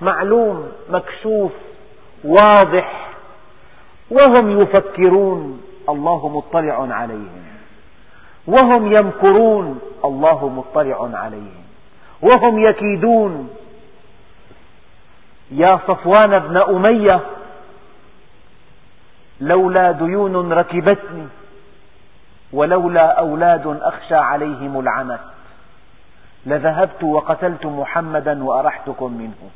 معلوم 0.00 0.72
مكشوف. 0.90 1.52
واضح 2.24 3.08
وهم 4.10 4.60
يفكرون 4.60 5.62
الله 5.88 6.28
مطلع 6.28 6.94
عليهم 6.94 7.46
وهم 8.46 8.92
يمكرون 8.92 9.80
الله 10.04 10.48
مطلع 10.48 11.10
عليهم 11.18 11.64
وهم 12.22 12.58
يكيدون 12.64 13.50
يا 15.50 15.78
صفوان 15.88 16.38
بن 16.38 16.56
أمية 16.56 17.20
لولا 19.40 19.92
ديون 19.92 20.52
ركبتني 20.52 21.26
ولولا 22.52 23.18
أولاد 23.18 23.78
أخشى 23.82 24.14
عليهم 24.14 24.80
العنت 24.80 25.20
لذهبت 26.46 27.04
وقتلت 27.04 27.66
محمدا 27.66 28.44
وأرحتكم 28.44 29.12
منه 29.12 29.50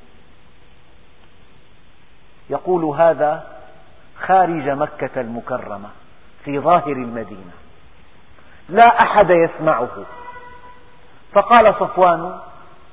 يقول 2.51 2.85
هذا 2.85 3.43
خارج 4.27 4.69
مكة 4.69 5.21
المكرمة 5.21 5.89
في 6.45 6.59
ظاهر 6.59 6.93
المدينة. 6.93 7.53
لا 8.69 8.87
أحد 9.05 9.31
يسمعه. 9.31 9.89
فقال 11.33 11.75
صفوان 11.75 12.39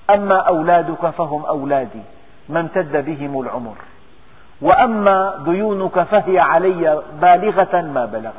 أما 0.09 0.39
أولادك 0.39 1.09
فهم 1.09 1.45
أولادي 1.45 2.01
ما 2.49 2.59
امتد 2.59 3.05
بهم 3.05 3.41
العمر. 3.41 3.75
وأما 4.61 5.43
ديونك 5.45 6.03
فهي 6.03 6.39
علي 6.39 7.03
بالغة 7.21 7.81
ما 7.81 8.05
بلغت. 8.05 8.33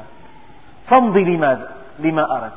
فامض 0.88 1.16
لما, 1.16 1.68
لما 1.98 2.36
أردت. 2.36 2.52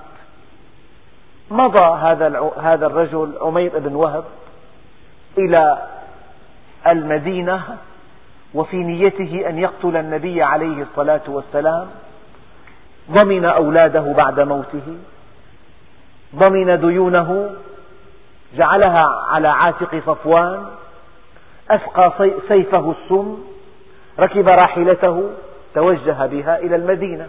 مضى 1.52 1.84
هذا 1.84 2.52
هذا 2.62 2.86
الرجل 2.86 3.38
عمير 3.42 3.80
بن 3.80 3.96
وهب 3.96 4.24
إلى 5.38 5.88
المدينة 6.88 7.78
وفي 8.54 8.78
نيته 8.78 9.50
أن 9.50 9.60
يقتل 9.60 9.98
النبي 9.98 10.44
عليه 10.44 10.82
الصلاة 10.82 11.22
والسلام 11.28 11.88
ضمن 13.12 13.46
أولاده 13.46 14.16
بعد 14.24 14.40
موته 14.40 14.98
ضمن 16.36 16.80
ديونه 16.80 17.50
جعلها 18.56 19.26
على 19.30 19.48
عاتق 19.48 20.02
صفوان 20.06 20.66
أسقى 21.70 22.32
سيفه 22.48 22.92
السم 22.92 23.38
ركب 24.20 24.48
راحلته 24.48 25.30
توجه 25.76 26.26
بها 26.26 26.58
إلى 26.58 26.76
المدينة. 26.76 27.28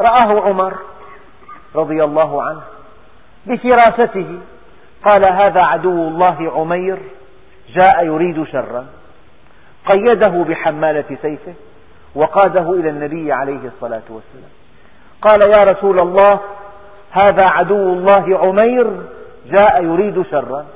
رآه 0.00 0.40
عمر 0.40 0.74
رضي 1.74 2.04
الله 2.04 2.42
عنه 2.42 2.60
بفراسته 3.46 4.38
قال 5.04 5.32
هذا 5.32 5.60
عدو 5.60 6.08
الله 6.08 6.52
عمير 6.56 6.98
جاء 7.74 8.06
يريد 8.06 8.44
شرا. 8.44 8.86
قيده 9.90 10.44
بحمالة 10.44 11.16
سيفه 11.22 11.54
وقاده 12.14 12.70
إلى 12.72 12.88
النبي 12.88 13.32
عليه 13.32 13.66
الصلاة 13.66 14.02
والسلام. 14.08 14.50
قال 15.22 15.40
يا 15.40 15.72
رسول 15.72 16.00
الله 16.00 16.40
هذا 17.10 17.46
عدو 17.46 17.92
الله 17.92 18.38
عمير 18.38 19.02
جاء 19.46 19.84
يريد 19.84 20.22
شرا. 20.22 20.66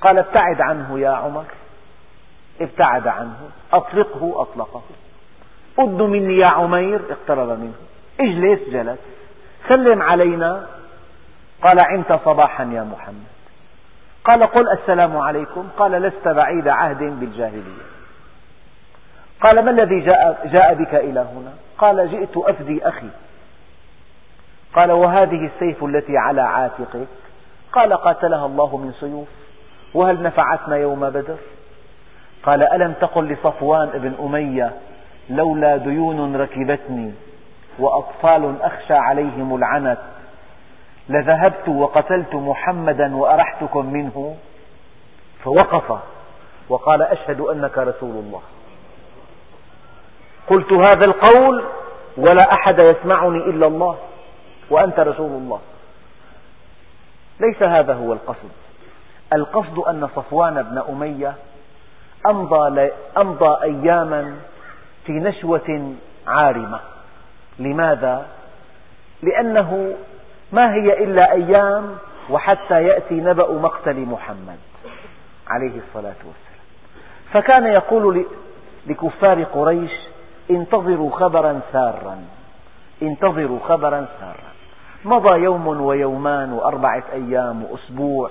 قال 0.00 0.18
ابتعد 0.18 0.60
عنه 0.60 0.98
يا 0.98 1.10
عمر. 1.10 1.44
ابتعد 2.60 3.06
عنه. 3.06 3.50
أطلقه 3.72 4.42
أطلقه. 4.42 4.82
أد 5.78 6.02
مني 6.02 6.36
يا 6.36 6.46
عمير 6.46 7.00
اقترب 7.10 7.48
منه. 7.48 7.74
اجلس 8.20 8.60
جلس. 8.70 8.98
سلم 9.68 10.02
علينا. 10.02 10.66
قال 11.62 11.78
عمت 11.84 12.20
صباحا 12.24 12.64
يا 12.64 12.82
محمد. 12.82 13.29
قال 14.24 14.46
قل 14.46 14.68
السلام 14.68 15.16
عليكم. 15.16 15.68
قال 15.78 15.92
لست 15.92 16.28
بعيد 16.28 16.68
عهد 16.68 16.98
بالجاهلية. 16.98 17.82
قال 19.40 19.64
ما 19.64 19.70
الذي 19.70 20.00
جاء, 20.00 20.46
جاء 20.46 20.74
بك 20.74 20.94
إلى 20.94 21.20
هنا؟ 21.20 21.52
قال 21.78 22.10
جئت 22.10 22.36
أفدي 22.36 22.88
أخي. 22.88 23.08
قال 24.74 24.92
وهذه 24.92 25.50
السيف 25.54 25.84
التي 25.84 26.18
على 26.18 26.42
عاتقك؟ 26.42 27.08
قال 27.72 27.92
قاتلها 27.92 28.46
الله 28.46 28.76
من 28.76 28.92
سيوف. 29.00 29.28
وهل 29.94 30.22
نفعتنا 30.22 30.76
يوم 30.76 31.10
بدر؟ 31.10 31.36
قال 32.42 32.62
ألم 32.62 32.92
تقل 32.92 33.32
لصفوان 33.32 33.88
بن 33.94 34.14
أمية 34.20 34.72
لولا 35.30 35.76
ديون 35.76 36.36
ركبتني 36.36 37.12
وأطفال 37.78 38.62
أخشى 38.62 38.94
عليهم 38.94 39.56
العنت 39.56 39.98
لذهبت 41.10 41.68
وقتلت 41.68 42.34
محمدا 42.34 43.16
وأرحتكم 43.16 43.92
منه 43.92 44.36
فوقف 45.44 45.98
وقال 46.68 47.02
أشهد 47.02 47.40
أنك 47.40 47.78
رسول 47.78 48.10
الله. 48.10 48.40
قلت 50.48 50.72
هذا 50.72 51.06
القول 51.06 51.64
ولا 52.16 52.52
أحد 52.52 52.78
يسمعني 52.78 53.38
إلا 53.38 53.66
الله 53.66 53.98
وأنت 54.70 55.00
رسول 55.00 55.30
الله. 55.30 55.60
ليس 57.40 57.62
هذا 57.62 57.94
هو 57.94 58.12
القصد. 58.12 58.50
القصد 59.32 59.78
أن 59.78 60.08
صفوان 60.16 60.62
بن 60.62 60.82
أمية 60.88 61.34
أمضى, 62.26 62.90
أمضى 63.18 63.62
أياما 63.62 64.36
في 65.06 65.12
نشوة 65.12 65.94
عارمة. 66.26 66.80
لماذا؟ 67.58 68.26
لأنه 69.22 69.96
ما 70.52 70.74
هي 70.74 71.04
إلا 71.04 71.32
أيام 71.32 71.96
وحتى 72.30 72.84
يأتي 72.84 73.14
نبأ 73.14 73.52
مقتل 73.52 74.00
محمد 74.00 74.58
عليه 75.48 75.78
الصلاة 75.78 76.16
والسلام. 76.24 76.60
فكان 77.32 77.66
يقول 77.66 78.26
لكفار 78.86 79.42
قريش 79.42 79.92
انتظروا 80.50 81.10
خبرا 81.10 81.60
سارا 81.72 82.24
انتظروا 83.02 83.58
خبرا 83.68 84.06
سارا. 84.20 84.50
مضى 85.04 85.40
يوم 85.40 85.66
ويومان 85.66 86.52
وأربعة 86.52 87.04
أيام 87.12 87.64
وأسبوع 87.64 88.30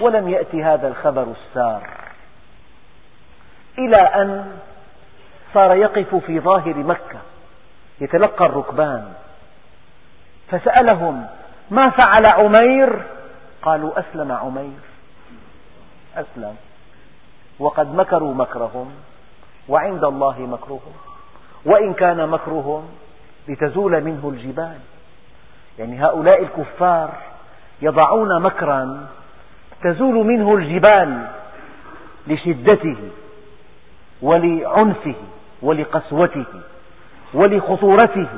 ولم 0.00 0.28
يأتي 0.28 0.64
هذا 0.64 0.88
الخبر 0.88 1.22
السار. 1.22 1.88
إلى 3.78 3.96
أن 3.96 4.52
صار 5.54 5.74
يقف 5.76 6.14
في 6.14 6.40
ظاهر 6.40 6.74
مكة 6.76 7.18
يتلقى 8.00 8.46
الركبان 8.46 9.12
فسألهم 10.48 11.26
ما 11.70 11.90
فعل 11.90 12.22
عمير؟ 12.28 13.02
قالوا 13.62 13.98
أسلم 13.98 14.32
عمير. 14.32 14.80
أسلم. 16.16 16.56
وقد 17.58 17.94
مكروا 17.94 18.34
مكرهم 18.34 18.90
وعند 19.68 20.04
الله 20.04 20.38
مكرهم 20.40 20.92
وإن 21.64 21.94
كان 21.94 22.28
مكرهم 22.28 22.88
لتزول 23.48 24.04
منه 24.04 24.28
الجبال. 24.28 24.78
يعني 25.78 26.04
هؤلاء 26.04 26.42
الكفار 26.42 27.10
يضعون 27.82 28.42
مكرا 28.42 29.06
تزول 29.82 30.14
منه 30.26 30.54
الجبال 30.54 31.26
لشدته 32.26 32.96
ولعنفه 34.22 35.14
ولقسوته 35.62 36.44
ولخطورته. 37.34 38.28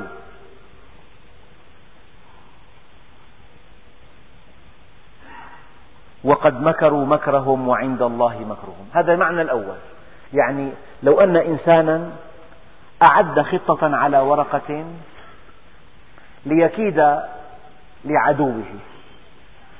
وقد 6.25 6.61
مكروا 6.61 7.05
مكرهم 7.05 7.67
وعند 7.67 8.01
الله 8.01 8.39
مكرهم. 8.39 8.87
هذا 8.93 9.13
المعنى 9.13 9.41
الأول. 9.41 9.77
يعني 10.33 10.71
لو 11.03 11.21
أن 11.21 11.35
إنسانا 11.35 12.11
أعد 13.09 13.41
خطة 13.41 13.95
على 13.95 14.19
ورقة 14.19 14.85
ليكيد 16.45 17.19
لعدوه. 18.05 18.63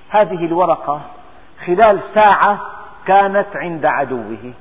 هذه 0.09 0.45
الورقة 0.45 1.01
خلال 1.65 1.99
ساعة 2.13 2.59
كانت 3.05 3.47
عند 3.55 3.85
عدوه 3.85 4.53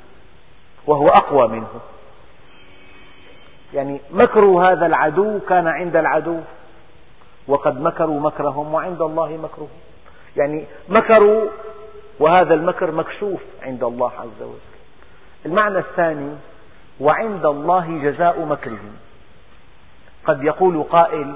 وهو 0.86 1.08
أقوى 1.08 1.48
منه. 1.48 1.80
يعني 3.74 4.00
مكر 4.10 4.44
هذا 4.44 4.86
العدو 4.86 5.40
كان 5.48 5.68
عند 5.68 5.96
العدو 5.96 6.40
وقد 7.48 7.80
مكروا 7.80 8.20
مكرهم 8.20 8.74
وعند 8.74 9.02
الله 9.02 9.28
مكرهم. 9.42 9.83
يعني 10.36 10.64
مكروا 10.88 11.50
وهذا 12.20 12.54
المكر 12.54 12.90
مكشوف 12.90 13.40
عند 13.62 13.84
الله 13.84 14.12
عز 14.18 14.42
وجل. 14.42 14.74
المعنى 15.46 15.78
الثاني 15.78 16.36
وعند 17.00 17.46
الله 17.46 18.02
جزاء 18.02 18.44
مكرهم. 18.44 18.96
قد 20.26 20.44
يقول 20.44 20.82
قائل 20.82 21.34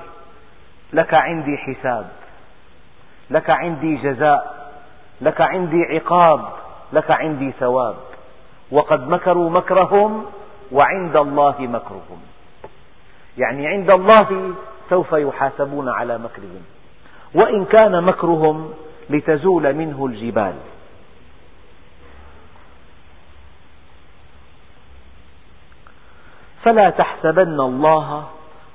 لك 0.92 1.14
عندي 1.14 1.56
حساب 1.56 2.08
لك 3.30 3.50
عندي 3.50 3.96
جزاء 3.96 4.70
لك 5.20 5.40
عندي 5.40 5.82
عقاب 5.90 6.52
لك 6.92 7.10
عندي 7.10 7.52
ثواب. 7.52 7.96
وقد 8.70 9.08
مكروا 9.08 9.50
مكرهم 9.50 10.26
وعند 10.72 11.16
الله 11.16 11.54
مكرهم. 11.60 12.20
يعني 13.38 13.66
عند 13.66 13.90
الله 13.90 14.54
سوف 14.90 15.12
يحاسبون 15.12 15.88
على 15.88 16.18
مكرهم. 16.18 16.62
وإن 17.34 17.64
كان 17.64 18.04
مكرهم 18.04 18.74
لتزول 19.10 19.74
منه 19.74 20.06
الجبال. 20.06 20.54
فلا 26.62 26.90
تحسبن 26.90 27.60
الله 27.60 28.28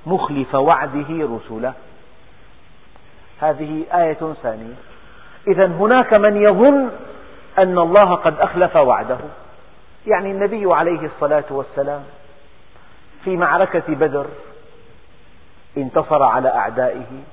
مخلف 0.06 0.56
وعده 0.56 1.08
رسله. 1.10 1.74
هذه 3.42 3.86
آية 3.94 4.34
ثانية. 4.44 4.74
إذا 5.48 5.66
هناك 5.66 6.14
من 6.14 6.42
يظن 6.42 6.90
أن 7.58 7.78
الله 7.78 8.16
قد 8.16 8.40
أخلف 8.40 8.76
وعده. 8.76 9.18
يعني 10.08 10.32
النبي 10.32 10.74
عليه 10.74 11.06
الصلاة 11.06 11.44
والسلام 11.50 12.04
في 13.24 13.38
معركة 13.38 13.96
بدر 13.96 14.26
انتصر 15.78 16.24
على 16.24 16.50
أعدائه. 16.50 17.24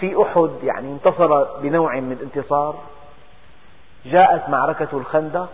في 0.00 0.22
أحد 0.22 0.50
يعني 0.62 0.88
انتصر 0.92 1.44
بنوع 1.60 2.00
من 2.00 2.12
الانتصار 2.12 2.74
جاءت 4.04 4.48
معركة 4.48 4.88
الخندق 4.92 5.50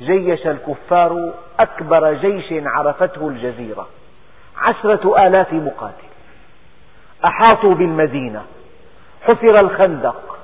جيش 0.00 0.46
الكفار 0.46 1.34
أكبر 1.58 2.12
جيش 2.14 2.44
عرفته 2.50 3.28
الجزيرة 3.28 3.88
عشرة 4.56 5.26
آلاف 5.26 5.52
مقاتل. 5.52 6.06
أحاطوا 7.24 7.74
بالمدينة 7.74 8.44
حفر 9.22 9.60
الخندق. 9.60 10.38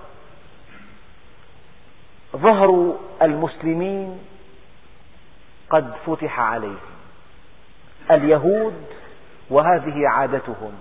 ظهر 2.36 2.94
المسلمين 3.22 4.18
قد 5.70 5.92
فتح 6.06 6.40
عليهم 6.40 6.76
اليهود 8.10 8.86
وهذه 9.50 10.08
عادتهم. 10.08 10.72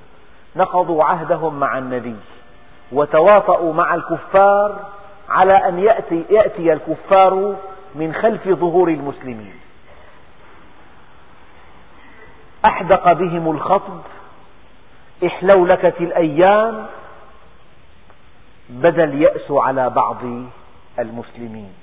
نقضوا 0.55 1.03
عهدهم 1.03 1.59
مع 1.59 1.77
النبي 1.77 2.15
وتواطؤوا 2.91 3.73
مع 3.73 3.95
الكفار 3.95 4.79
على 5.29 5.53
أن 5.53 5.79
يأتي, 5.79 6.25
يأتي 6.29 6.73
الكفار 6.73 7.55
من 7.95 8.13
خلف 8.13 8.47
ظهور 8.47 8.89
المسلمين. 8.89 9.55
أحدق 12.65 13.13
بهم 13.13 13.51
الخطب 13.51 14.01
إحلولكت 15.25 15.95
الأيام 16.01 16.85
بدا 18.69 19.03
اليأس 19.03 19.51
على 19.51 19.89
بعض 19.89 20.17
المسلمين. 20.99 21.73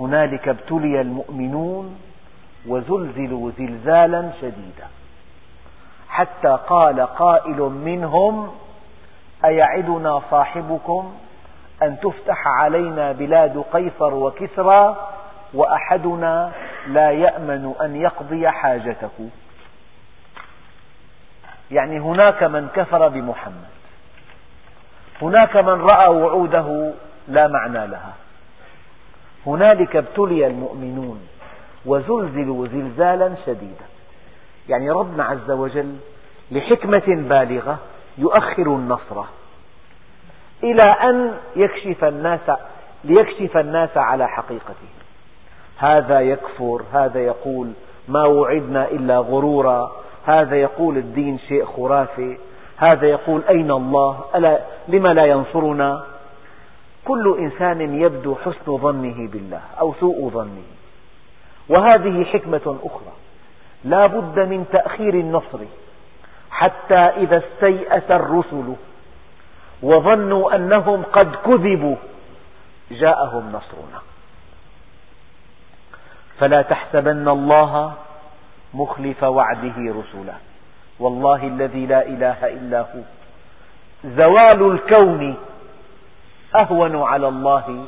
هنالك 0.00 0.48
ابتلي 0.48 1.00
المؤمنون 1.00 1.98
وزلزلوا 2.66 3.50
زلزالا 3.58 4.30
شديدا. 4.40 4.88
حتى 6.10 6.58
قال 6.68 7.00
قائل 7.00 7.60
منهم 7.60 8.50
أيعدنا 9.44 10.22
صاحبكم 10.30 11.14
أن 11.82 12.00
تفتح 12.00 12.48
علينا 12.48 13.12
بلاد 13.12 13.64
قيصر 13.72 14.14
وكسرى 14.14 14.96
وأحدنا 15.54 16.52
لا 16.86 17.10
يأمن 17.10 17.74
أن 17.80 17.96
يقضي 17.96 18.48
حاجته. 18.48 19.30
يعني 21.70 21.98
هناك 21.98 22.42
من 22.42 22.68
كفر 22.68 23.08
بمحمد. 23.08 23.70
هناك 25.22 25.56
من 25.56 25.86
رأى 25.92 26.08
وعوده 26.08 26.92
لا 27.28 27.48
معنى 27.48 27.86
لها. 27.86 28.12
هنالك 29.46 29.96
ابتلي 29.96 30.46
المؤمنون 30.46 31.28
وزلزلوا 31.86 32.66
زلزالا 32.66 33.34
شديدا. 33.46 33.84
يعني 34.70 34.90
ربنا 34.90 35.24
عز 35.24 35.50
وجل 35.50 35.96
لحكمة 36.50 37.02
بالغة 37.06 37.78
يؤخر 38.18 38.66
النصر 38.66 39.24
إلى 40.62 40.90
أن 40.90 41.34
يكشف 41.56 42.04
الناس 42.04 42.50
ليكشف 43.04 43.56
الناس 43.56 43.96
على 43.96 44.28
حقيقته. 44.28 44.90
هذا 45.78 46.20
يكفر 46.20 46.82
هذا 46.92 47.20
يقول 47.20 47.72
ما 48.08 48.24
وعدنا 48.26 48.88
إلا 48.88 49.18
غرورا 49.18 49.92
هذا 50.26 50.56
يقول 50.56 50.96
الدين 50.98 51.38
شيء 51.38 51.64
خرافي 51.64 52.38
هذا 52.76 53.06
يقول 53.06 53.42
أين 53.48 53.70
الله؟ 53.70 54.20
ألا 54.34 54.60
لم 54.88 55.06
لا 55.06 55.24
ينصرنا؟ 55.24 56.04
كل 57.04 57.36
إنسان 57.38 58.00
يبدو 58.00 58.34
حسن 58.34 58.76
ظنه 58.76 59.28
بالله 59.28 59.60
أو 59.80 59.94
سوء 60.00 60.30
ظنه. 60.30 60.62
وهذه 61.68 62.24
حكمة 62.24 62.76
أخرى. 62.84 63.12
لا 63.84 64.06
بد 64.06 64.38
من 64.38 64.66
تأخير 64.72 65.14
النصر 65.14 65.58
حتى 66.50 66.94
إذا 66.94 67.38
استيأس 67.38 68.10
الرسل 68.10 68.74
وظنوا 69.82 70.54
أنهم 70.56 71.02
قد 71.02 71.36
كذبوا 71.36 71.96
جاءهم 72.90 73.48
نصرنا. 73.48 74.00
فلا 76.38 76.62
تحسبن 76.62 77.28
الله 77.28 77.92
مخلف 78.74 79.22
وعده 79.22 79.74
رسله 79.78 80.34
والله 81.00 81.46
الذي 81.46 81.86
لا 81.86 82.06
إله 82.06 82.46
إلا 82.46 82.80
هو. 82.80 83.02
زوال 84.04 84.72
الكون 84.72 85.36
أهون 86.56 87.02
على 87.02 87.28
الله 87.28 87.84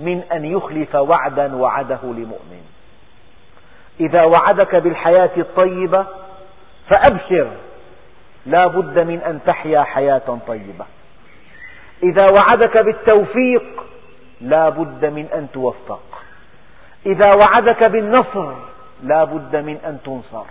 من 0.00 0.22
أن 0.32 0.44
يخلف 0.44 0.94
وعدا 0.94 1.56
وعده 1.56 2.00
لمؤمن. 2.02 2.75
إذا 4.00 4.22
وعدك 4.22 4.76
بالحياة 4.76 5.30
الطيبة 5.36 6.06
فأبشر. 6.88 7.50
لا 8.46 8.66
بد 8.66 8.98
من 8.98 9.20
أن 9.20 9.40
تحيا 9.46 9.82
حياة 9.82 10.38
طيبة. 10.46 10.84
إذا 12.02 12.26
وعدك 12.40 12.78
بالتوفيق 12.78 13.62
لا 14.40 14.68
بد 14.68 15.04
من 15.04 15.26
أن 15.34 15.48
توفق. 15.52 16.02
إذا 17.06 17.30
وعدك 17.46 17.90
بالنصر 17.90 18.52
لا 19.02 19.24
بد 19.24 19.56
من 19.56 19.78
أن 19.86 19.98
تنصر. 20.04 20.46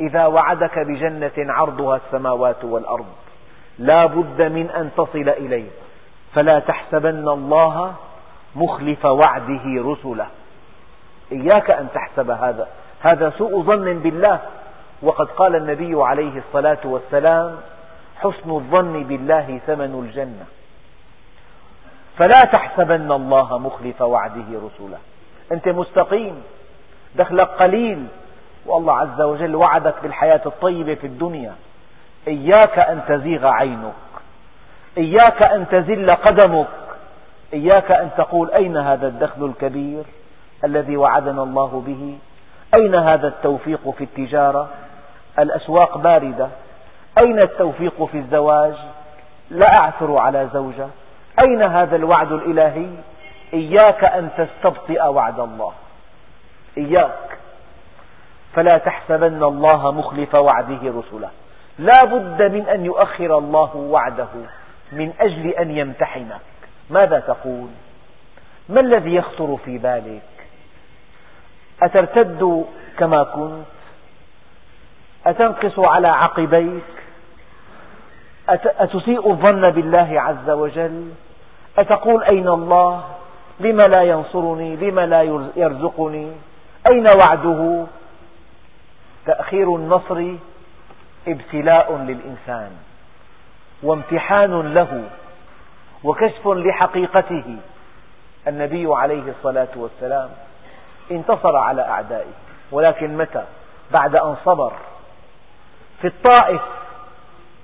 إذا 0.00 0.26
وعدك 0.26 0.78
بجنة 0.78 1.52
عرضها 1.52 1.96
السماوات 1.96 2.64
والأرض 2.64 3.06
لا 3.78 4.06
بد 4.06 4.42
من 4.42 4.70
أن 4.70 4.90
تصل 4.96 5.28
إليه 5.28 5.68
فلا 6.34 6.58
تحسبن 6.58 7.28
الله 7.28 7.94
مخلف 8.56 9.04
وعده 9.04 9.62
رسله. 9.66 10.26
إياك 11.32 11.70
أن 11.70 11.88
تحسب 11.94 12.30
هذا. 12.30 12.68
هذا 13.00 13.32
سوء 13.38 13.62
ظن 13.62 13.98
بالله. 13.98 14.40
وقد 15.02 15.26
قال 15.26 15.56
النبي 15.56 16.02
عليه 16.02 16.38
الصلاة 16.38 16.78
والسلام 16.84 17.56
حسن 18.16 18.50
الظن 18.50 19.02
بالله 19.02 19.60
ثمن 19.66 20.04
الجنة. 20.06 20.44
فلا 22.18 22.42
تحسبن 22.52 23.12
الله 23.12 23.58
مخلف 23.58 24.02
وعده 24.02 24.48
رسله 24.50 24.98
أنت 25.52 25.68
مستقيم. 25.68 26.42
دخلك 27.14 27.48
قليل. 27.48 28.06
والله 28.66 28.98
عز 28.98 29.20
وجل 29.20 29.54
وعدك 29.54 29.94
بالحياة 30.02 30.40
الطيبة 30.46 30.94
في 30.94 31.06
الدنيا. 31.06 31.54
إياك 32.28 32.78
أن 32.78 33.00
تزيغ 33.08 33.46
عينك. 33.46 33.92
إياك 34.98 35.46
أن 35.46 35.68
تزل 35.68 36.10
قدمك. 36.10 36.66
إياك 37.54 37.90
أن 37.90 38.10
تقول 38.16 38.50
أين 38.50 38.76
هذا 38.76 39.06
الدخل 39.06 39.44
الكبير؟ 39.44 40.04
الذي 40.64 40.96
وعدنا 40.96 41.42
الله 41.42 41.82
به. 41.86 42.18
أين 42.80 42.94
هذا 42.94 43.28
التوفيق 43.28 43.90
في 43.90 44.04
التجارة؟ 44.04 44.68
الأسواق 45.38 45.98
باردة. 45.98 46.48
أين 47.18 47.40
التوفيق 47.40 48.04
في 48.04 48.18
الزواج؟ 48.18 48.74
لا 49.50 49.66
أعثر 49.80 50.16
على 50.18 50.48
زوجة. 50.52 50.86
أين 51.40 51.62
هذا 51.62 51.96
الوعد 51.96 52.32
الإلهي؟ 52.32 52.86
إياك 53.54 54.04
أن 54.04 54.28
تستبطئ 54.36 55.02
وعد 55.02 55.40
الله. 55.40 55.72
إياك. 56.78 57.38
فلا 58.54 58.78
تحسبن 58.78 59.42
الله 59.42 59.92
مخلف 59.92 60.34
وعده 60.34 60.80
رسله. 60.84 61.30
لا 61.78 62.04
بد 62.04 62.42
من 62.42 62.68
أن 62.68 62.84
يؤخر 62.84 63.38
الله 63.38 63.76
وعده 63.76 64.28
من 64.92 65.12
أجل 65.20 65.48
أن 65.48 65.70
يمتحنك. 65.70 66.40
ماذا 66.90 67.20
تقول؟ 67.20 67.68
ما 68.68 68.80
الذي 68.80 69.14
يخطر 69.14 69.56
في 69.64 69.78
بالك؟ 69.78 70.22
أترتد 71.82 72.64
كما 72.98 73.22
كنت؟ 73.22 73.64
أتنقص 75.26 75.78
على 75.78 76.08
عقبيك؟ 76.08 76.84
أتسيء 78.48 79.30
الظن 79.30 79.70
بالله 79.70 80.20
عز 80.20 80.50
وجل؟ 80.50 81.12
أتقول 81.78 82.24
أين 82.24 82.48
الله؟ 82.48 83.04
لم 83.60 83.80
لا 83.80 84.02
ينصرني؟ 84.02 84.76
لم 84.76 85.00
لا 85.00 85.22
يرزقني؟ 85.56 86.32
أين 86.90 87.06
وعده؟ 87.20 87.86
تأخير 89.26 89.76
النصر 89.76 90.34
ابتلاء 91.28 91.96
للإنسان 91.96 92.70
وامتحان 93.82 94.74
له 94.74 95.04
وكشف 96.04 96.48
لحقيقته 96.48 97.56
النبي 98.48 98.86
عليه 98.94 99.22
الصلاة 99.30 99.68
والسلام. 99.76 100.28
انتصر 101.10 101.56
على 101.56 101.82
أعدائه. 101.82 102.32
ولكن 102.72 103.16
متى؟ 103.16 103.44
بعد 103.90 104.16
أن 104.16 104.36
صبر. 104.44 104.72
في 106.00 106.06
الطائف 106.06 106.60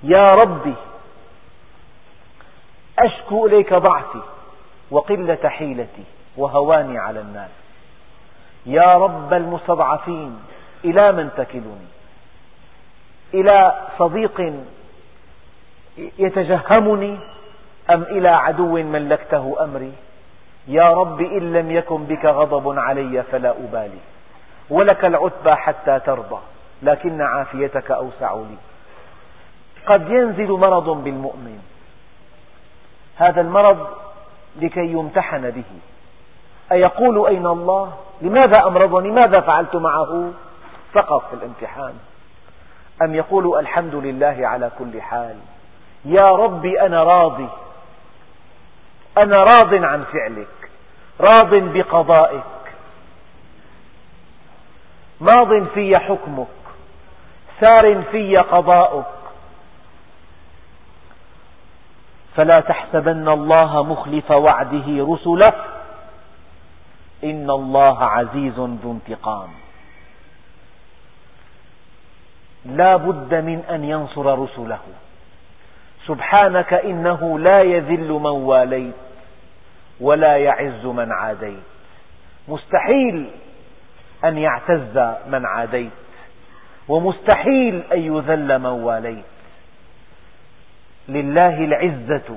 يا 0.03 0.27
ربي 0.43 0.75
أشكو 2.99 3.47
إليك 3.47 3.75
ضعفي 3.75 4.21
وقلة 4.91 5.49
حيلتي 5.49 6.05
وهواني 6.37 6.99
على 6.99 7.21
الناس. 7.21 7.51
يا 8.67 8.95
رب 8.95 9.33
المستضعفين 9.33 10.41
إلى 10.85 11.13
من 11.13 11.31
تكلني؟ 11.37 11.87
إلى 13.35 13.75
صديق 13.99 14.53
يتجهمني 16.19 17.19
أم 17.91 18.03
إلى 18.03 18.29
عدو 18.29 18.83
ملكته 18.83 19.57
أمري؟ 19.61 19.93
يا 20.69 20.89
رب 20.89 21.21
إن 21.21 21.53
لم 21.53 21.71
يكن 21.71 22.05
بك 22.05 22.25
غضب 22.25 22.79
علي 22.79 23.23
فلا 23.23 23.51
أبالي 23.51 23.99
ولك 24.71 25.05
العتبى 25.05 25.55
حتى 25.55 26.01
ترضى 26.01 26.41
لكن 26.83 27.23
عافيتك 27.23 27.91
أوسع 27.91 28.35
لي. 28.35 28.57
قد 29.87 30.09
ينزل 30.11 30.51
مرض 30.51 30.89
بالمؤمن. 31.05 31.59
هذا 33.17 33.41
المرض 33.41 33.87
لكي 34.57 34.87
يمتحن 34.87 35.51
به. 35.51 35.65
أيقول 36.73 37.27
أين 37.27 37.47
الله؟ 37.47 37.93
لماذا 38.23 38.67
أمرضني؟ 38.67 39.11
ماذا 39.11 39.41
فعلت 39.41 39.77
معه؟ 39.77 40.33
فقط 40.93 41.29
في 41.31 41.35
الامتحان. 41.35 41.95
أم 43.03 43.15
يقول 43.15 43.59
الحمد 43.59 43.95
لله 43.95 44.37
على 44.43 44.71
كل 44.79 45.03
حال. 45.03 45.37
يا 46.05 46.31
ربي 46.31 46.81
أنا 46.81 47.03
راضي. 47.03 47.49
أنا 49.19 49.37
راض 49.37 49.75
عن 49.75 50.05
فعلك. 50.05 50.58
راض 51.21 51.55
بقضائك. 51.55 52.43
ماض 55.21 55.65
في 55.75 55.93
حكمك 55.99 56.47
سار 57.61 58.03
في 58.03 58.35
قضاؤك. 58.35 59.07
فلا 62.37 62.61
تحسبن 62.61 63.29
الله 63.29 63.83
مخلف 63.83 64.31
وعده 64.31 64.85
رسله. 64.89 65.55
إن 67.25 67.51
الله 67.51 68.05
عزيز 68.05 68.59
ذو 68.59 68.93
انتقام. 68.93 69.49
لا 72.65 72.97
بد 72.97 73.35
من 73.35 73.65
أن 73.71 73.85
ينصر 73.85 74.39
رسله. 74.39 74.81
سبحانك 76.07 76.73
إنه 76.75 77.39
لا 77.39 77.63
يذل 77.63 78.09
من 78.09 78.27
واليت. 78.27 79.08
ولا 80.01 80.37
يعز 80.37 80.87
من 80.87 81.13
عاديت. 81.13 81.63
مستحيل 82.49 83.31
أن 84.25 84.39
يعتز 84.39 84.99
من 85.29 85.47
عاديت. 85.47 85.91
ومستحيل 86.89 87.83
أن 87.93 87.99
يذل 87.99 88.59
من 88.59 88.67
واليت. 88.67 89.25
لله 91.09 91.65
العزة 91.65 92.37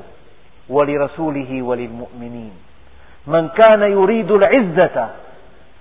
ولرسوله 0.70 1.62
وللمؤمنين. 1.62 2.54
من 3.28 3.50
كان 3.50 3.82
يريد 3.82 4.32
العزة 4.32 5.10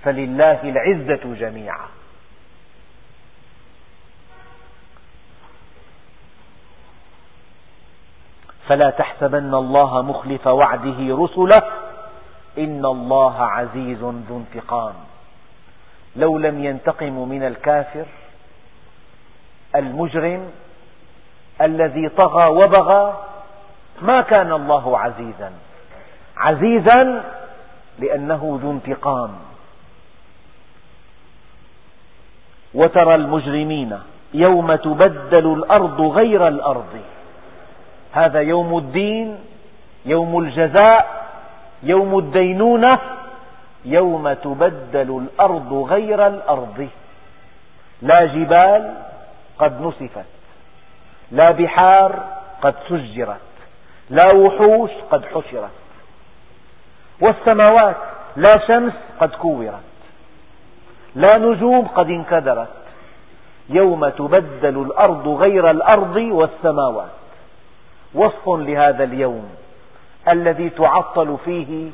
فلله 0.05 0.61
العزة 0.63 1.35
جميعا. 1.35 1.87
فلا 8.69 8.91
تحسبن 8.91 9.55
الله 9.55 10.03
مخلف 10.03 10.47
وعده 10.47 10.99
رسله 11.01 11.63
إن 12.59 12.85
الله 12.87 13.43
عزيز 13.43 13.99
ذو 14.03 14.37
انتقام. 14.37 14.95
لو 16.17 16.39
لم 16.39 16.65
ينتقم 16.65 17.29
من 17.29 17.43
الكافر 17.43 18.07
المجرم 19.77 20.51
الذي 21.61 22.09
طغى 22.09 22.47
وبغى 22.47 23.25
ما 24.03 24.21
كان 24.21 24.53
الله 24.53 24.99
عزيزا. 24.99 25.53
عزيزا 26.37 27.25
لأنه 27.99 28.59
ذو 28.63 28.71
انتقام. 28.71 29.31
وترى 32.75 33.15
المجرمين 33.15 34.01
يوم 34.35 34.75
تبدل 34.75 35.53
الأرض 35.53 36.01
غير 36.01 36.49
الأرض. 36.49 37.01
هذا 38.13 38.41
يوم 38.41 38.79
الدين 38.79 39.39
يوم 40.05 40.39
الجزاء 40.39 41.27
يوم 41.83 42.19
الدينونة 42.19 42.99
يوم 43.85 44.33
تبدل 44.33 45.25
الأرض 45.25 45.73
غير 45.73 46.27
الأرض. 46.27 46.89
لا 48.03 48.19
جبال 48.27 48.95
قد 49.59 49.81
نسفت 49.83 50.25
لا 51.31 51.51
بحار 51.51 52.25
قد 52.63 52.75
سجرت 52.89 53.41
لا 54.11 54.33
وحوش 54.33 54.91
قد 55.11 55.25
حشرت 55.25 55.71
والسماوات 57.21 57.97
لا 58.37 58.67
شمس 58.67 58.93
قد 59.21 59.31
كورت 59.31 59.91
لا 61.15 61.39
نجوم 61.39 61.87
قد 61.87 62.07
انكدرت. 62.07 62.69
يوم 63.69 64.09
تبدل 64.09 64.83
الأرض 64.83 65.29
غير 65.29 65.71
الأرض 65.71 66.17
والسماوات. 66.17 67.20
وصف 68.15 68.49
لهذا 68.49 69.05
اليوم 69.05 69.51
الذي 70.29 70.71
تعطل 70.71 71.39
فيه 71.45 71.91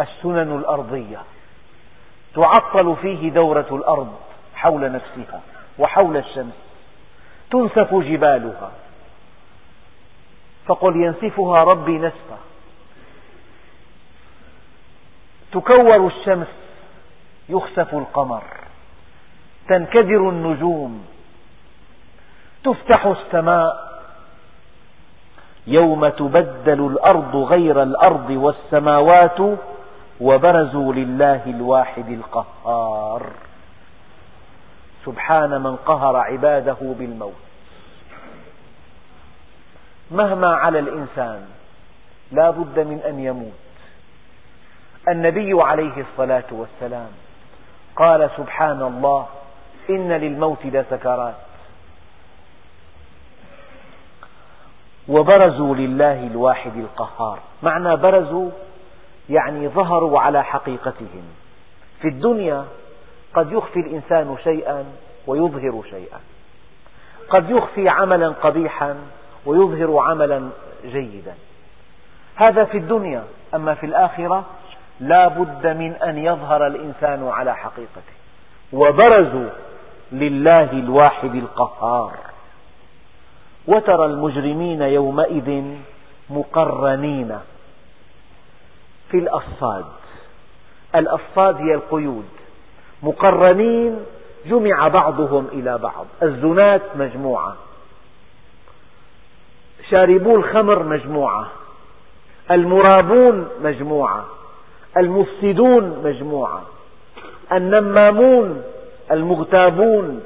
السنن 0.00 0.56
الأرضية. 0.58 1.22
تعطل 2.34 2.96
فيه 3.02 3.30
دورة 3.30 3.66
الأرض 3.70 4.16
حول 4.54 4.92
نفسها 4.92 5.40
وحول 5.78 6.16
الشمس. 6.16 6.54
تنسف 7.50 7.94
جبالها. 7.94 8.72
فقل 10.66 10.96
ينسفها 10.96 11.54
ربي 11.54 11.98
نسفا. 11.98 12.38
تكور 15.52 16.06
الشمس 16.06 16.48
يخسف 17.48 17.94
القمر. 17.94 18.42
تنكدر 19.68 20.28
النجوم. 20.28 21.06
تفتح 22.64 23.06
السماء 23.06 23.87
يوم 25.68 26.08
تبدل 26.08 26.86
الأرض 26.86 27.36
غير 27.36 27.82
الأرض 27.82 28.30
والسماوات 28.30 29.40
وبرزوا 30.20 30.92
لله 30.92 31.42
الواحد 31.46 32.08
القهار. 32.08 33.22
سبحان 35.04 35.62
من 35.62 35.76
قهر 35.76 36.16
عباده 36.16 36.76
بالموت. 36.80 37.42
مهما 40.10 40.54
على 40.54 40.78
الإنسان 40.78 41.40
لا 42.32 42.50
بد 42.50 42.78
من 42.78 43.00
أن 43.08 43.18
يموت. 43.20 43.60
النبي 45.08 45.62
عليه 45.62 46.04
الصلاة 46.06 46.48
والسلام 46.50 47.10
قال 47.96 48.30
سبحان 48.36 48.82
الله 48.82 49.26
إن 49.90 50.12
للموت 50.12 50.66
لسكرات. 50.66 51.47
وبرزوا 55.08 55.74
لله 55.74 56.26
الواحد 56.26 56.76
القهار. 56.76 57.38
معنى 57.62 57.96
برزوا 57.96 58.50
يعني 59.28 59.68
ظهروا 59.68 60.20
على 60.20 60.44
حقيقتهم. 60.44 61.22
في 62.00 62.08
الدنيا 62.08 62.64
قد 63.34 63.52
يخفي 63.52 63.80
الإنسان 63.80 64.36
شيئا 64.44 64.84
ويظهر 65.26 65.82
شيئا. 65.90 66.20
قد 67.28 67.50
يخفي 67.50 67.88
عملا 67.88 68.28
قبيحا 68.28 68.96
ويظهر 69.46 69.98
عملا 69.98 70.48
جيدا. 70.84 71.34
هذا 72.36 72.64
في 72.64 72.78
الدنيا 72.78 73.24
أما 73.54 73.74
في 73.74 73.86
الآخرة 73.86 74.44
لا 75.00 75.28
بد 75.28 75.66
من 75.66 75.92
أن 75.92 76.18
يظهر 76.18 76.66
الإنسان 76.66 77.28
على 77.28 77.56
حقيقته. 77.56 78.18
وبرزوا 78.72 79.50
لله 80.12 80.70
الواحد 80.72 81.34
القهار. 81.34 82.27
وترى 83.68 84.04
المجرمين 84.06 84.82
يومئذ 84.82 85.64
مقرنين 86.30 87.38
في 89.10 89.18
الأصفاد. 89.18 89.84
الأصفاد 90.94 91.56
هي 91.56 91.74
القيود. 91.74 92.24
مقرنين 93.02 93.98
جمع 94.46 94.88
بعضهم 94.88 95.46
إلى 95.52 95.78
بعض. 95.78 96.06
الزنات 96.22 96.82
مجموعة. 96.96 97.56
شاربو 99.90 100.36
الخمر 100.36 100.82
مجموعة. 100.82 101.46
المرابون 102.50 103.48
مجموعة. 103.62 104.24
المفسدون 104.96 106.02
مجموعة. 106.04 106.62
النمامون 107.52 108.62
المغتابون. 109.10 110.22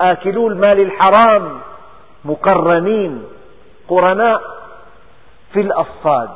آكلو 0.00 0.48
المال 0.48 0.80
الحرام. 0.80 1.60
مقرنين 2.24 3.24
قرناء 3.88 4.42
في 5.52 5.60
الأصفاد. 5.60 6.28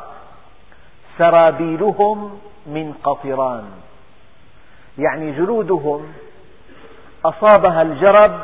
سرابيلهم 1.18 2.38
من 2.66 2.94
قطران. 3.04 3.64
يعني 4.98 5.32
جلودهم 5.32 6.12
أصابها 7.24 7.82
الجرب 7.82 8.40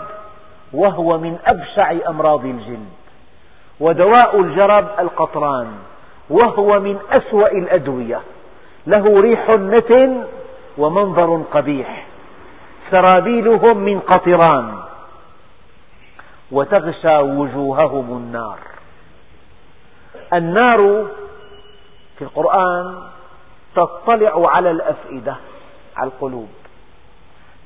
وهو 0.72 1.18
من 1.18 1.38
أبشع 1.52 2.08
أمراض 2.08 2.44
الجلد. 2.44 2.88
ودواء 3.80 4.40
الجرب 4.40 4.86
القطران 4.98 5.72
وهو 6.30 6.80
من 6.80 6.98
أسوأ 7.10 7.48
الأدوية. 7.48 8.20
له 8.86 9.20
ريح 9.20 9.50
نتن 9.50 10.24
ومنظر 10.78 11.42
قبيح. 11.52 12.06
سرابيلهم 12.90 13.76
من 13.76 14.00
قطران. 14.00 14.89
وتغشى 16.52 17.18
وجوههم 17.18 18.16
النار. 18.16 18.58
النار 20.32 21.06
في 22.18 22.22
القرآن 22.24 23.02
تطلع 23.74 24.50
على 24.50 24.70
الأفئدة 24.70 25.36
على 25.96 26.10
القلوب. 26.10 26.48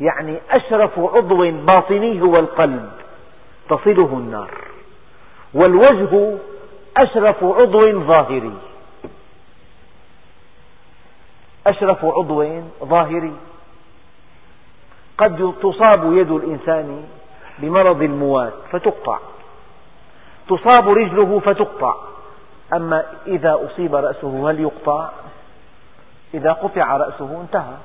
يعني 0.01 0.39
أشرف 0.51 0.99
عضو 0.99 1.51
باطني 1.51 2.21
هو 2.23 2.37
القلب 2.37 2.93
تصله 3.69 4.09
النار. 4.13 4.51
والوجه 5.55 6.39
أشرف 6.97 7.45
عضو 7.45 8.01
ظاهري. 8.01 8.55
أشرف 11.67 12.05
عضو 12.05 12.63
ظاهري. 12.85 13.37
قد 15.19 15.55
تصاب 15.63 16.13
يد 16.13 16.31
الإنسان 16.31 17.05
بمرض 17.59 18.03
الموات 18.03 18.53
فتقطع. 18.73 19.19
تصاب 20.49 20.89
رجله 20.89 21.41
فتقطع. 21.41 21.95
أما 22.73 23.05
إذا 23.27 23.61
أصيب 23.67 23.95
رأسه 23.95 24.51
هل 24.51 24.61
يقطع؟ 24.61 25.09
إذا 26.35 26.53
قطع 26.53 26.97
رأسه 26.97 27.41
انتهى. 27.41 27.77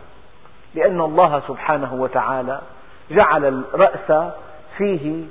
لأن 0.75 1.01
الله 1.01 1.41
سبحانه 1.47 1.93
وتعالى 1.93 2.61
جعل 3.11 3.45
الرأس 3.45 4.31
فيه 4.77 5.25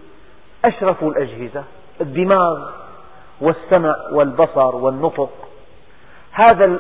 أشرف 0.64 1.04
الأجهزة 1.04 1.64
الدماغ 2.00 2.70
والسمع 3.40 3.96
والبصر 4.12 4.76
والنطق. 4.76 5.30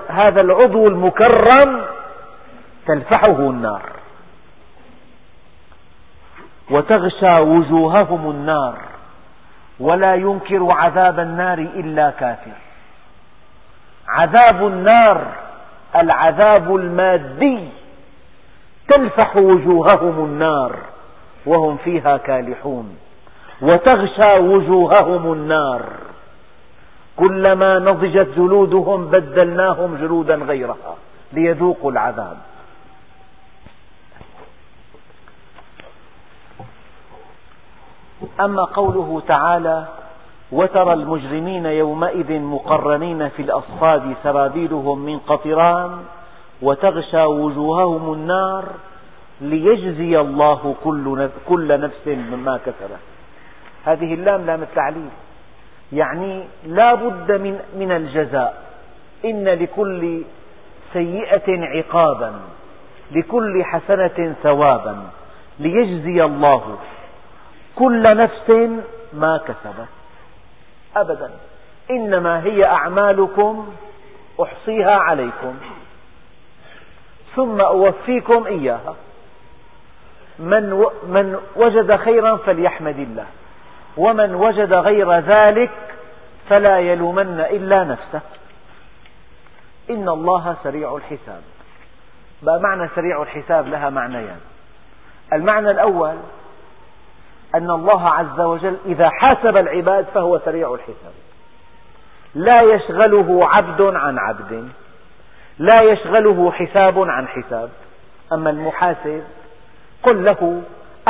هذا 0.08 0.40
العضو 0.40 0.88
المكرم 0.88 1.84
تلفحه 2.86 3.38
النار. 3.38 3.97
وتغشى 6.70 7.42
وجوههم 7.42 8.30
النار 8.30 8.78
ولا 9.80 10.14
ينكر 10.14 10.70
عذاب 10.70 11.20
النار 11.20 11.58
إلا 11.58 12.10
كافر. 12.10 12.58
عذاب 14.08 14.66
النار 14.66 15.26
العذاب 15.96 16.76
المادي 16.76 17.68
تلفح 18.88 19.36
وجوههم 19.36 20.24
النار 20.24 20.76
وهم 21.46 21.76
فيها 21.76 22.16
كالحون. 22.16 22.96
وتغشى 23.62 24.38
وجوههم 24.38 25.32
النار 25.32 25.82
كلما 27.16 27.78
نضجت 27.78 28.28
جلودهم 28.36 29.06
بدلناهم 29.06 29.96
جلودا 29.96 30.34
غيرها 30.34 30.94
ليذوقوا 31.32 31.92
العذاب. 31.92 32.36
أما 38.40 38.64
قوله 38.64 39.22
تعالى 39.28 39.84
وترى 40.52 40.92
المجرمين 40.92 41.66
يومئذ 41.66 42.40
مقرنين 42.40 43.28
في 43.28 43.42
الأصفاد 43.42 44.14
سرابيلهم 44.22 44.98
من 44.98 45.18
قطران 45.18 45.98
وتغشى 46.62 47.22
وجوههم 47.22 48.12
النار 48.12 48.64
ليجزي 49.40 50.20
الله 50.20 50.74
كل 51.48 51.80
نفس 51.80 52.06
مما 52.06 52.56
كسبت. 52.56 52.98
هذه 53.84 54.14
اللام 54.14 54.46
لام 54.46 54.62
التعليل. 54.62 55.10
يعني 55.92 56.44
لا 56.66 56.94
بد 56.94 57.32
من, 57.32 57.60
من 57.78 57.92
الجزاء. 57.92 58.62
إن 59.24 59.44
لكل 59.48 60.22
سيئة 60.92 61.48
عقابا 61.48 62.32
لكل 63.10 63.64
حسنة 63.64 64.34
ثوابا 64.42 64.96
ليجزي 65.58 66.24
الله. 66.24 66.76
كل 67.78 68.02
نفس 68.02 68.50
ما 69.12 69.38
كسبت. 69.38 69.88
أبدا. 70.96 71.30
إنما 71.90 72.42
هي 72.42 72.64
أعمالكم 72.64 73.74
أحصيها 74.42 74.96
عليكم. 74.96 75.54
ثم 77.36 77.60
أوفيكم 77.60 78.46
إياها. 78.46 78.94
من, 80.38 80.70
من 81.02 81.40
وجد 81.56 81.96
خيرا 81.96 82.36
فليحمد 82.36 82.98
الله. 82.98 83.26
ومن 83.96 84.34
وجد 84.34 84.72
غير 84.72 85.18
ذلك 85.18 85.70
فلا 86.48 86.78
يلومن 86.78 87.40
إلا 87.40 87.84
نفسه. 87.84 88.20
إن 89.90 90.08
الله 90.08 90.56
سريع 90.62 90.96
الحساب. 90.96 91.42
بقى 92.42 92.60
معنى 92.60 92.88
سريع 92.94 93.22
الحساب؟ 93.22 93.68
لها 93.68 93.90
معنيان. 93.90 94.40
المعنى 95.32 95.70
الأول 95.70 96.16
أن 97.54 97.70
الله 97.70 98.08
عز 98.08 98.40
وجل 98.40 98.76
إذا 98.86 99.08
حاسب 99.08 99.56
العباد 99.56 100.06
فهو 100.14 100.38
سريع 100.38 100.74
الحساب. 100.74 101.12
لا 102.34 102.62
يشغله 102.62 103.48
عبد 103.56 103.80
عن 103.80 104.18
عبد 104.18 104.68
لا 105.58 105.82
يشغله 105.82 106.52
حساب 106.52 106.98
عن 106.98 107.28
حساب. 107.28 107.70
أما 108.32 108.50
المحاسب 108.50 109.22
قل 110.02 110.24
له 110.24 110.62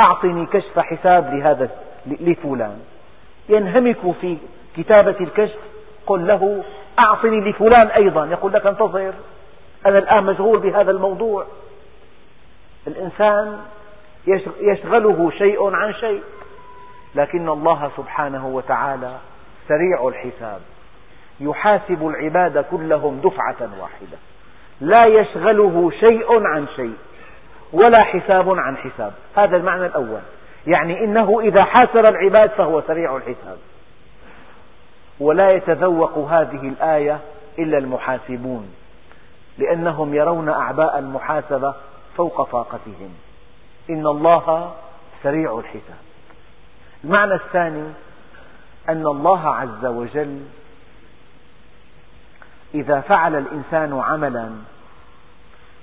أعطني 0.07 0.45
كشف 0.45 0.79
حساب 0.79 1.33
لهذا 1.33 1.69
لفلان. 2.05 2.79
ينهمك 3.49 4.15
في 4.21 4.37
كتابة 4.77 5.15
الكشف 5.21 5.59
قل 6.05 6.27
له 6.27 6.63
أعطني 7.05 7.49
لفلان 7.49 7.87
أيضا. 7.87 8.25
يقول 8.25 8.53
لك 8.53 8.65
انتظر 8.65 9.13
أنا 9.85 9.97
الآن 9.97 10.23
مشغول 10.23 10.59
بهذا 10.59 10.91
الموضوع. 10.91 11.45
الإنسان 12.87 13.57
يشغله 14.61 15.31
شيء 15.37 15.75
عن 15.75 15.93
شيء. 15.93 16.23
لكن 17.15 17.49
الله 17.49 17.91
سبحانه 17.97 18.47
وتعالى 18.47 19.17
سريع 19.67 20.07
الحساب. 20.07 20.61
يحاسب 21.39 22.07
العباد 22.07 22.65
كلهم 22.71 23.19
دفعة 23.19 23.69
واحدة. 23.81 24.17
لا 24.81 25.05
يشغله 25.05 25.91
شيء 25.99 26.47
عن 26.47 26.67
شيء 26.75 26.95
ولا 27.73 28.03
حساب 28.03 28.49
عن 28.59 28.77
حساب. 28.77 29.13
هذا 29.35 29.57
المعنى 29.57 29.85
الأول. 29.85 30.21
يعني 30.67 31.03
إنه 31.03 31.39
إذا 31.39 31.63
حاسب 31.63 32.05
العباد 32.05 32.49
فهو 32.49 32.81
سريع 32.81 33.17
الحساب. 33.17 33.57
ولا 35.19 35.51
يتذوق 35.51 36.17
هذه 36.17 36.67
الآية 36.67 37.19
إلا 37.59 37.77
المحاسبون 37.77 38.73
لأنهم 39.57 40.13
يرون 40.13 40.49
أعباء 40.49 40.99
المحاسبة 40.99 41.73
فوق 42.17 42.43
طاقتهم. 42.43 43.13
إن 43.89 44.07
الله 44.07 44.75
سريع 45.23 45.59
الحساب. 45.59 45.97
المعنى 47.03 47.33
الثاني 47.33 47.93
أن 48.89 49.07
الله 49.07 49.55
عز 49.55 49.85
وجل 49.85 50.45
إذا 52.73 53.01
فعل 53.01 53.35
الإنسان 53.35 53.99
عملا 53.99 54.51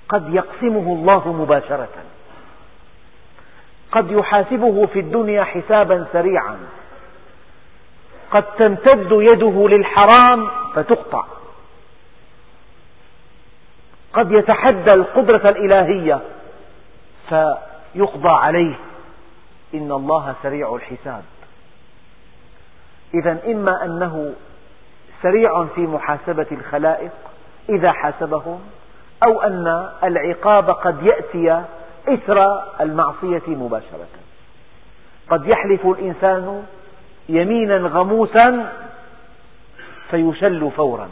قد 0.08 0.34
يقسمه 0.34 0.92
الله 0.92 1.32
مباشرة. 1.32 1.88
قد 3.92 4.10
يحاسبه 4.10 4.86
في 4.86 5.00
الدنيا 5.00 5.44
حسابا 5.44 6.06
سريعا. 6.12 6.58
قد 8.30 8.42
تمتد 8.42 9.08
يده 9.10 9.68
للحرام 9.68 10.50
فتقطع. 10.74 11.24
قد 14.12 14.32
يتحدى 14.32 14.94
القدرة 14.94 15.48
الإلهية 15.48 16.20
فيقضى 17.96 18.28
عليه. 18.28 18.74
إن 19.74 19.92
الله 19.92 20.34
سريع 20.42 20.74
الحساب. 20.74 21.22
إذا 23.14 23.38
إما 23.46 23.84
أنه 23.84 24.34
سريع 25.22 25.64
في 25.64 25.80
محاسبة 25.80 26.46
الخلائق 26.52 27.10
إذا 27.68 27.92
حاسبهم 27.92 28.60
أو 29.22 29.40
أن 29.40 29.90
العقاب 30.04 30.70
قد 30.70 31.02
يأتي 31.02 31.64
إثر 32.08 32.62
المعصية 32.80 33.42
مباشرة. 33.46 34.08
قد 35.30 35.46
يحلف 35.46 35.86
الإنسان 35.86 36.66
يمينا 37.28 37.76
غموسا 37.76 38.72
فيشل 40.10 40.70
فورا. 40.70 41.08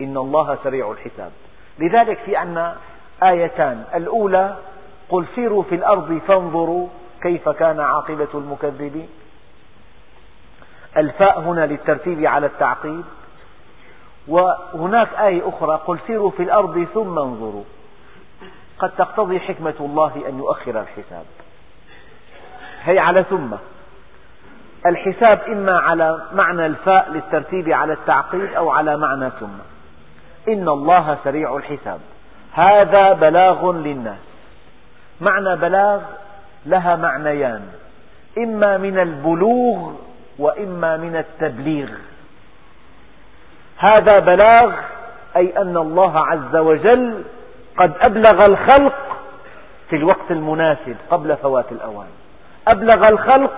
إن 0.00 0.16
الله 0.16 0.58
سريع 0.64 0.90
الحساب. 0.90 1.32
لذلك 1.78 2.18
في 2.18 2.36
عنا 2.36 2.76
آيتان 3.22 3.84
الأولى 3.94 4.56
قل 5.10 5.26
سيروا 5.34 5.62
في 5.62 5.74
الأرض 5.74 6.20
فانظروا 6.28 6.88
كيف 7.22 7.48
كان 7.48 7.80
عاقبة 7.80 8.28
المكذبين. 8.34 9.08
الفاء 10.96 11.40
هنا 11.40 11.66
للترتيب 11.66 12.26
على 12.26 12.46
التعقيب. 12.46 13.04
وهناك 14.28 15.08
آية 15.14 15.48
أخرى 15.48 15.80
قل 15.86 15.98
سيروا 16.06 16.30
في 16.30 16.42
الأرض 16.42 16.86
ثم 16.94 17.18
انظروا. 17.18 17.64
قد 18.78 18.90
تقتضي 18.90 19.40
حكمة 19.40 19.74
الله 19.80 20.28
أن 20.28 20.38
يؤخر 20.38 20.80
الحساب. 20.80 21.24
هي 22.82 22.98
على 22.98 23.22
ثم. 23.22 23.54
الحساب 24.86 25.40
إما 25.48 25.78
على 25.78 26.22
معنى 26.32 26.66
الفاء 26.66 27.10
للترتيب 27.10 27.68
على 27.68 27.92
التعقيد 27.92 28.54
أو 28.54 28.70
على 28.70 28.96
معنى 28.96 29.30
ثم. 29.30 29.58
إن 30.48 30.68
الله 30.68 31.18
سريع 31.24 31.56
الحساب. 31.56 32.00
هذا 32.52 33.12
بلاغ 33.12 33.72
للناس. 33.72 34.29
معنى 35.20 35.56
بلاغ 35.56 36.00
لها 36.66 36.96
معنيان. 36.96 37.62
إما 38.38 38.76
من 38.76 38.98
البلوغ 38.98 39.92
وإما 40.38 40.96
من 40.96 41.16
التبليغ. 41.16 41.88
هذا 43.78 44.18
بلاغ 44.18 44.72
أي 45.36 45.58
أن 45.58 45.76
الله 45.76 46.18
عز 46.18 46.56
وجل 46.56 47.24
قد 47.76 47.92
أبلغ 48.00 48.46
الخلق 48.48 48.94
في 49.90 49.96
الوقت 49.96 50.30
المناسب 50.30 50.96
قبل 51.10 51.36
فوات 51.36 51.72
الأوان. 51.72 52.08
أبلغ 52.68 53.06
الخلق 53.12 53.52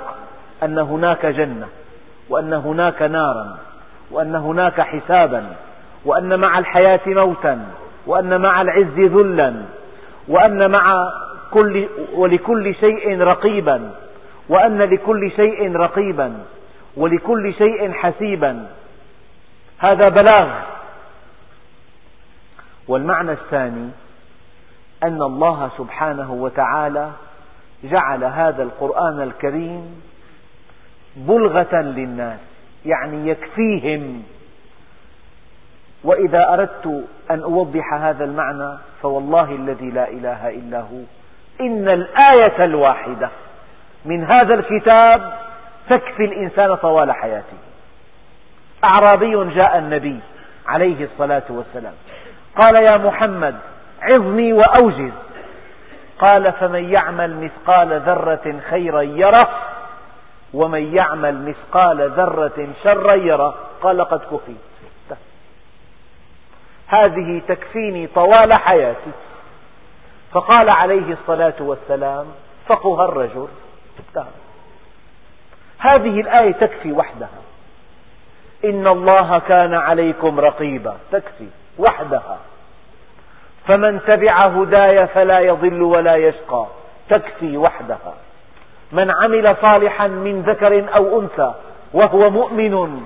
أن 0.62 0.78
هناك 0.78 1.26
جنة 1.26 1.68
وأن 2.28 2.52
هناك 2.52 3.02
نارا 3.02 3.56
وأن 4.10 4.34
هناك 4.34 4.80
حسابا 4.80 5.46
وأن 6.04 6.40
مع 6.40 6.58
الحياة 6.58 7.00
موتا 7.06 7.66
وأن 8.06 8.40
مع 8.40 8.62
العز 8.62 8.98
ذلا 8.98 9.54
وأن 10.28 10.70
مع 10.70 11.12
كل 11.52 11.88
ولكل 12.14 12.74
شيء 12.74 13.20
رقيبا 13.20 13.90
وأن 14.48 14.78
لكل 14.78 15.30
شيء 15.30 15.76
رقيبا 15.76 16.44
ولكل 16.96 17.54
شيء 17.54 17.92
حسيبا. 17.92 18.66
هذا 19.78 20.08
بلاغ. 20.08 20.50
والمعنى 22.88 23.32
الثاني 23.32 23.90
أن 25.02 25.22
الله 25.22 25.70
سبحانه 25.78 26.32
وتعالى 26.32 27.10
جعل 27.84 28.24
هذا 28.24 28.62
القرآن 28.62 29.22
الكريم 29.22 30.02
بلغة 31.16 31.76
للناس 31.76 32.38
يعني 32.86 33.28
يكفيهم. 33.28 34.22
وإذا 36.04 36.52
أردت 36.54 37.04
أن 37.30 37.42
أوضح 37.42 37.94
هذا 37.94 38.24
المعنى 38.24 38.78
فوالله 39.02 39.54
الذي 39.54 39.90
لا 39.90 40.08
إله 40.08 40.48
إلا 40.48 40.80
هو. 40.80 41.02
إن 41.60 41.88
الآية 41.88 42.64
الواحدة 42.64 43.30
من 44.04 44.24
هذا 44.24 44.54
الكتاب 44.54 45.32
تكفي 45.90 46.24
الإنسان 46.24 46.74
طوال 46.74 47.12
حياته. 47.12 47.56
أعرابي 48.84 49.54
جاء 49.54 49.78
النبي 49.78 50.20
عليه 50.66 51.04
الصلاة 51.04 51.42
والسلام. 51.48 51.94
قال 52.60 52.74
يا 52.92 52.98
محمد 52.98 53.54
عظني 54.02 54.52
وأوجز. 54.52 55.12
قال 56.18 56.52
فمن 56.52 56.92
يعمل 56.92 57.36
مثقال 57.36 58.00
ذرة 58.00 58.60
خيرا 58.70 59.02
يره 59.02 59.48
ومن 60.54 60.94
يعمل 60.94 61.48
مثقال 61.48 62.10
ذرة 62.10 62.68
شرا 62.84 63.16
يره. 63.16 63.54
قال 63.82 64.04
قد 64.04 64.20
كفيت. 64.20 65.18
هذه 66.86 67.42
تكفيني 67.48 68.06
طوال 68.06 68.50
حياتي. 68.60 69.10
فقال 70.32 70.68
عليه 70.76 71.12
الصلاة 71.12 71.54
والسلام 71.60 72.26
فقه 72.68 73.04
الرجل. 73.04 73.48
هذه 75.78 76.20
الآية 76.20 76.52
تكفي 76.52 76.92
وحدها. 76.92 77.42
إن 78.64 78.86
الله 78.86 79.38
كان 79.38 79.74
عليكم 79.74 80.40
رقيبا. 80.40 80.96
تكفي 81.12 81.48
وحدها. 81.78 82.38
فمن 83.66 84.00
تبع 84.08 84.38
هداي 84.38 85.06
فلا 85.06 85.38
يضل 85.40 85.82
ولا 85.82 86.16
يشقى. 86.16 86.66
تكفي 87.08 87.56
وحدها. 87.56 88.14
من 88.92 89.10
عمل 89.10 89.56
صالحا 89.62 90.06
من 90.06 90.42
ذكر 90.42 90.96
أو 90.96 91.20
أنثى 91.20 91.54
وهو 91.92 92.30
مؤمن 92.30 93.02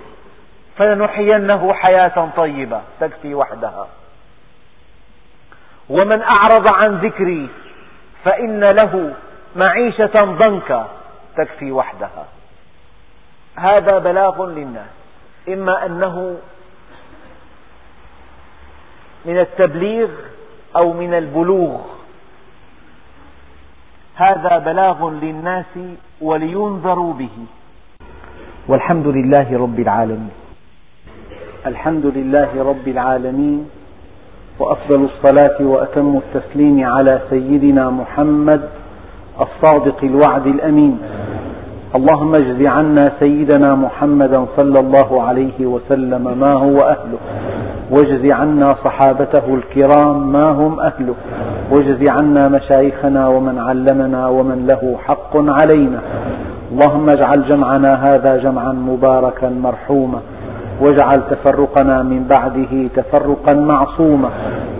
فلنحيينه 0.76 1.72
حياة 1.72 2.28
طيبة. 2.36 2.80
تكفي 3.00 3.34
وحدها. 3.34 3.88
ومن 5.88 6.22
أعرض 6.22 6.72
عن 6.72 6.98
ذكري 6.98 7.48
فإن 8.24 8.64
له 8.64 9.14
معيشة 9.56 10.12
ضنكا 10.24 10.88
تكفي 11.36 11.72
وحدها. 11.72 12.26
هذا 13.56 13.98
بلاغ 13.98 14.46
للناس. 14.46 14.90
إما 15.48 15.86
أنه 15.86 16.36
من 19.24 19.38
التبليغ 19.38 20.10
أو 20.76 20.92
من 20.92 21.14
البلوغ. 21.14 21.80
هذا 24.14 24.58
بلاغ 24.58 25.10
للناس 25.10 25.78
ولينذروا 26.20 27.12
به. 27.12 27.36
والحمد 28.68 29.06
لله 29.06 29.58
رب 29.58 29.80
العالمين. 29.80 30.30
الحمد 31.66 32.06
لله 32.06 32.64
رب 32.64 32.88
العالمين. 32.88 33.70
وأفضل 34.58 35.04
الصلاة 35.04 35.66
وأتم 35.66 36.18
التسليم 36.18 36.84
على 36.84 37.20
سيدنا 37.30 37.90
محمد 37.90 38.60
الصادق 39.40 39.96
الوعد 40.02 40.46
الأمين. 40.46 40.98
اللهم 41.98 42.32
اجز 42.34 42.66
عنا 42.66 43.00
سيدنا 43.20 43.74
محمدا 43.74 44.46
صلى 44.56 44.80
الله 44.80 45.22
عليه 45.22 45.66
وسلم 45.66 46.38
ما 46.38 46.52
هو 46.52 46.78
أهله. 46.80 47.18
واجز 47.90 48.30
عنا 48.30 48.76
صحابته 48.84 49.54
الكرام 49.54 50.32
ما 50.32 50.50
هم 50.50 50.80
أهله. 50.80 51.14
واجز 51.72 52.04
عنا 52.20 52.48
مشايخنا 52.48 53.28
ومن 53.28 53.58
علمنا 53.58 54.28
ومن 54.28 54.66
له 54.70 54.96
حق 55.06 55.36
علينا. 55.36 56.00
اللهم 56.72 57.06
اجعل 57.06 57.48
جمعنا 57.48 57.94
هذا 57.94 58.36
جمعا 58.36 58.72
مباركا 58.72 59.48
مرحوما. 59.48 60.20
واجعل 60.80 61.16
تفرقنا 61.30 62.02
من 62.02 62.26
بعده 62.30 62.88
تفرقا 62.96 63.54
معصوما 63.54 64.30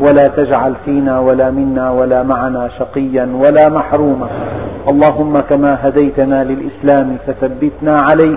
ولا 0.01 0.28
تجعل 0.36 0.74
فينا 0.84 1.20
ولا 1.20 1.51
منا 1.51 1.90
ولا 1.90 2.22
معنا 2.22 2.68
شقيا 2.78 3.28
ولا 3.44 3.68
محروما. 3.70 4.28
اللهم 4.92 5.38
كما 5.51 5.78
هديتنا 5.82 6.44
للإسلام 6.44 7.16
فثبتنا 7.26 7.97
عليه. 8.11 8.36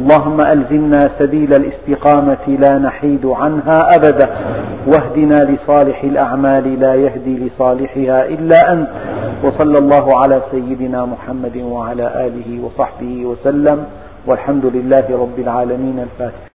اللهم 0.00 0.38
ألزمنا 0.40 1.00
سبيل 1.18 1.50
الاستقامة 1.60 2.46
لا 2.48 2.78
نحيد 2.78 3.26
عنها 3.26 3.90
أبدا. 3.96 4.28
واهدنا 4.86 5.34
لصالح 5.34 6.04
الأعمال 6.04 6.80
لا 6.80 6.94
يهدي 6.94 7.38
لصالحها 7.38 8.26
إلا 8.26 8.72
أنت. 8.72 8.88
وصلى 9.44 9.78
الله 9.78 10.08
على 10.24 10.42
سيدنا 10.50 11.04
محمد 11.04 11.56
وعلى 11.56 12.26
آله 12.26 12.64
وصحبه 12.64 13.26
وسلم. 13.26 13.84
والحمد 14.26 14.66
لله 14.66 15.06
رب 15.10 15.38
العالمين 15.38 15.98
الفاتح. 15.98 16.46